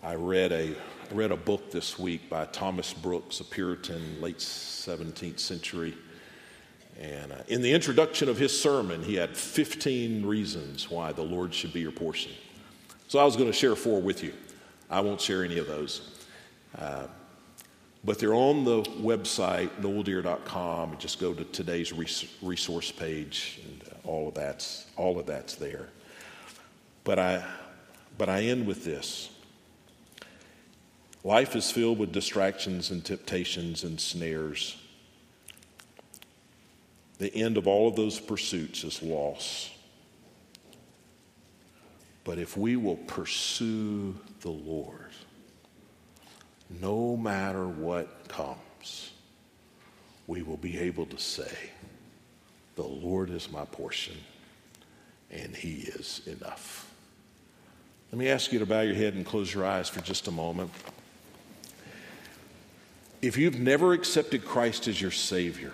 I 0.00 0.14
read 0.14 0.52
a, 0.52 0.76
I 1.10 1.14
read 1.14 1.32
a 1.32 1.36
book 1.36 1.72
this 1.72 1.98
week 1.98 2.30
by 2.30 2.44
Thomas 2.44 2.94
Brooks, 2.94 3.40
a 3.40 3.44
Puritan, 3.44 4.20
late 4.20 4.38
17th 4.38 5.40
century 5.40 5.96
and 7.02 7.32
uh, 7.32 7.36
in 7.48 7.62
the 7.62 7.72
introduction 7.72 8.28
of 8.28 8.38
his 8.38 8.58
sermon, 8.58 9.02
he 9.02 9.16
had 9.16 9.36
15 9.36 10.24
reasons 10.24 10.88
why 10.88 11.10
the 11.10 11.22
Lord 11.22 11.52
should 11.52 11.72
be 11.72 11.80
your 11.80 11.90
portion. 11.90 12.30
So 13.08 13.18
I 13.18 13.24
was 13.24 13.34
going 13.34 13.48
to 13.48 13.52
share 13.52 13.74
four 13.74 14.00
with 14.00 14.22
you. 14.22 14.32
I 14.88 15.00
won't 15.00 15.20
share 15.20 15.44
any 15.44 15.58
of 15.58 15.66
those. 15.66 16.22
Uh, 16.78 17.08
but 18.04 18.20
they're 18.20 18.34
on 18.34 18.64
the 18.64 18.82
website, 18.82 19.70
noeldeer.com. 19.80 20.96
Just 20.98 21.18
go 21.18 21.34
to 21.34 21.44
today's 21.44 21.92
resource 22.40 22.92
page, 22.92 23.60
and 23.64 23.82
uh, 23.82 24.08
all 24.08 24.28
of 24.28 24.34
that's, 24.34 24.86
all 24.96 25.18
of 25.18 25.26
that's 25.26 25.56
there. 25.56 25.88
But 27.02 27.18
I, 27.18 27.44
but 28.16 28.28
I 28.28 28.42
end 28.42 28.64
with 28.64 28.84
this. 28.84 29.30
Life 31.24 31.56
is 31.56 31.70
filled 31.70 31.98
with 31.98 32.12
distractions 32.12 32.90
and 32.90 33.04
temptations 33.04 33.82
and 33.82 34.00
snares. 34.00 34.76
The 37.22 37.32
end 37.36 37.56
of 37.56 37.68
all 37.68 37.86
of 37.86 37.94
those 37.94 38.18
pursuits 38.18 38.82
is 38.82 39.00
loss. 39.00 39.70
But 42.24 42.40
if 42.40 42.56
we 42.56 42.74
will 42.74 42.96
pursue 42.96 44.16
the 44.40 44.50
Lord, 44.50 45.12
no 46.80 47.16
matter 47.16 47.68
what 47.68 48.26
comes, 48.26 49.12
we 50.26 50.42
will 50.42 50.56
be 50.56 50.76
able 50.80 51.06
to 51.06 51.16
say, 51.16 51.56
The 52.74 52.82
Lord 52.82 53.30
is 53.30 53.52
my 53.52 53.66
portion, 53.66 54.16
and 55.30 55.54
He 55.54 55.74
is 55.74 56.22
enough. 56.26 56.92
Let 58.10 58.18
me 58.18 58.30
ask 58.30 58.52
you 58.52 58.58
to 58.58 58.66
bow 58.66 58.80
your 58.80 58.96
head 58.96 59.14
and 59.14 59.24
close 59.24 59.54
your 59.54 59.64
eyes 59.64 59.88
for 59.88 60.00
just 60.00 60.26
a 60.26 60.32
moment. 60.32 60.72
If 63.20 63.36
you've 63.36 63.60
never 63.60 63.92
accepted 63.92 64.44
Christ 64.44 64.88
as 64.88 65.00
your 65.00 65.12
Savior, 65.12 65.72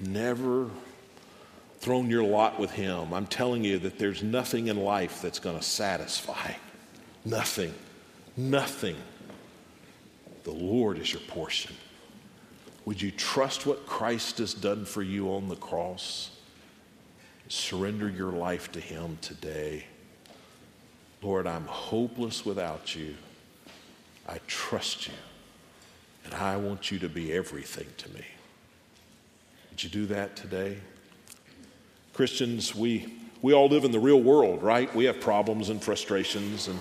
never 0.00 0.70
thrown 1.78 2.08
your 2.08 2.22
lot 2.22 2.60
with 2.60 2.70
Him, 2.70 3.12
I'm 3.12 3.26
telling 3.26 3.64
you 3.64 3.78
that 3.80 3.98
there's 3.98 4.22
nothing 4.22 4.68
in 4.68 4.76
life 4.76 5.20
that's 5.20 5.38
going 5.38 5.58
to 5.58 5.64
satisfy. 5.64 6.52
Nothing. 7.24 7.74
Nothing. 8.36 8.96
The 10.44 10.52
Lord 10.52 10.98
is 10.98 11.12
your 11.12 11.22
portion. 11.22 11.74
Would 12.84 13.00
you 13.00 13.10
trust 13.10 13.66
what 13.66 13.86
Christ 13.86 14.38
has 14.38 14.54
done 14.54 14.84
for 14.84 15.02
you 15.02 15.32
on 15.32 15.48
the 15.48 15.56
cross? 15.56 16.30
Surrender 17.48 18.08
your 18.08 18.32
life 18.32 18.72
to 18.72 18.80
Him 18.80 19.18
today. 19.20 19.84
Lord, 21.20 21.46
I'm 21.46 21.66
hopeless 21.66 22.44
without 22.44 22.96
you. 22.96 23.14
I 24.28 24.38
trust 24.46 25.06
you, 25.06 25.14
and 26.24 26.34
I 26.34 26.56
want 26.56 26.90
you 26.90 26.98
to 27.00 27.08
be 27.08 27.32
everything 27.32 27.86
to 27.98 28.08
me. 28.10 28.24
Would 29.72 29.82
you 29.82 29.88
do 29.88 30.06
that 30.08 30.36
today? 30.36 30.76
Christians, 32.12 32.74
we, 32.74 33.14
we 33.40 33.54
all 33.54 33.68
live 33.68 33.84
in 33.84 33.90
the 33.90 33.98
real 33.98 34.20
world, 34.20 34.62
right? 34.62 34.94
We 34.94 35.06
have 35.06 35.18
problems 35.18 35.70
and 35.70 35.82
frustrations, 35.82 36.68
and 36.68 36.78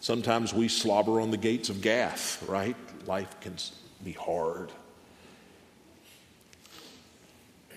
sometimes 0.00 0.52
we 0.52 0.68
slobber 0.68 1.22
on 1.22 1.30
the 1.30 1.38
gates 1.38 1.70
of 1.70 1.80
Gath, 1.80 2.46
right? 2.46 2.76
Life 3.06 3.40
can 3.40 3.56
be 4.04 4.12
hard. 4.12 4.70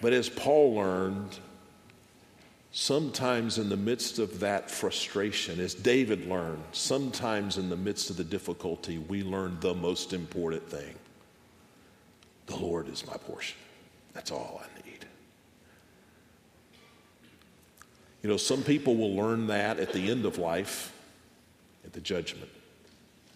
But 0.01 0.11
as 0.11 0.27
Paul 0.27 0.75
learned, 0.75 1.39
sometimes 2.73 3.57
in 3.57 3.69
the 3.69 3.77
midst 3.77 4.19
of 4.19 4.41
that 4.41 4.69
frustration, 4.69 5.61
as 5.61 5.73
David 5.73 6.27
learned, 6.27 6.61
sometimes 6.73 7.57
in 7.57 7.69
the 7.69 7.77
midst 7.77 8.09
of 8.09 8.17
the 8.17 8.25
difficulty, 8.25 8.97
we 8.97 9.23
learn 9.23 9.61
the 9.61 9.73
most 9.73 10.11
important 10.11 10.69
thing 10.69 10.93
the 12.47 12.57
Lord 12.57 12.89
is 12.89 13.07
my 13.07 13.15
portion. 13.15 13.57
That's 14.17 14.31
all 14.31 14.63
I 14.63 14.87
need. 14.87 15.05
You 18.23 18.31
know, 18.31 18.37
some 18.37 18.63
people 18.63 18.95
will 18.95 19.15
learn 19.15 19.45
that 19.45 19.79
at 19.79 19.93
the 19.93 20.09
end 20.09 20.25
of 20.25 20.39
life, 20.39 20.91
at 21.85 21.93
the 21.93 22.01
judgment. 22.01 22.49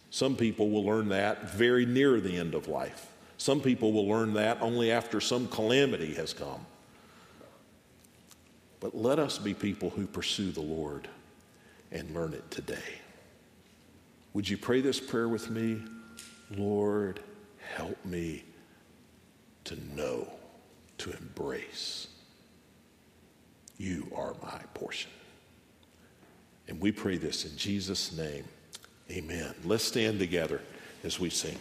Some 0.10 0.36
people 0.36 0.72
will 0.72 0.84
learn 0.84 1.10
that 1.10 1.54
very 1.54 1.86
near 1.86 2.20
the 2.20 2.36
end 2.36 2.56
of 2.56 2.68
life. 2.68 3.12
Some 3.38 3.62
people 3.62 3.94
will 3.94 4.08
learn 4.08 4.34
that 4.34 4.60
only 4.60 4.92
after 4.92 5.22
some 5.22 5.48
calamity 5.50 6.16
has 6.16 6.34
come. 6.34 6.66
But 8.80 8.98
let 8.98 9.20
us 9.20 9.38
be 9.38 9.54
people 9.54 9.92
who 9.92 10.08
pursue 10.08 10.52
the 10.52 10.62
Lord 10.62 11.08
and 11.92 12.12
learn 12.16 12.34
it 12.34 12.50
today. 12.50 12.96
Would 14.34 14.50
you 14.50 14.58
pray 14.58 14.82
this 14.82 15.00
prayer 15.00 15.30
with 15.30 15.48
me? 15.52 15.84
Lord, 16.50 17.20
help 17.76 18.04
me 18.04 18.46
to 19.66 19.76
know, 19.96 20.28
to 21.02 21.12
embrace. 21.12 22.08
You 23.78 24.08
are 24.16 24.36
my 24.42 24.62
portion. 24.76 25.12
And 26.68 26.80
we 26.80 26.92
pray 26.92 27.18
this 27.18 27.46
in 27.46 27.58
Jesus' 27.58 28.16
name. 28.16 28.46
Amen. 29.10 29.54
Let's 29.66 29.84
stand 29.84 30.20
together 30.20 30.62
as 31.04 31.20
we 31.20 31.30
sing. 31.30 31.58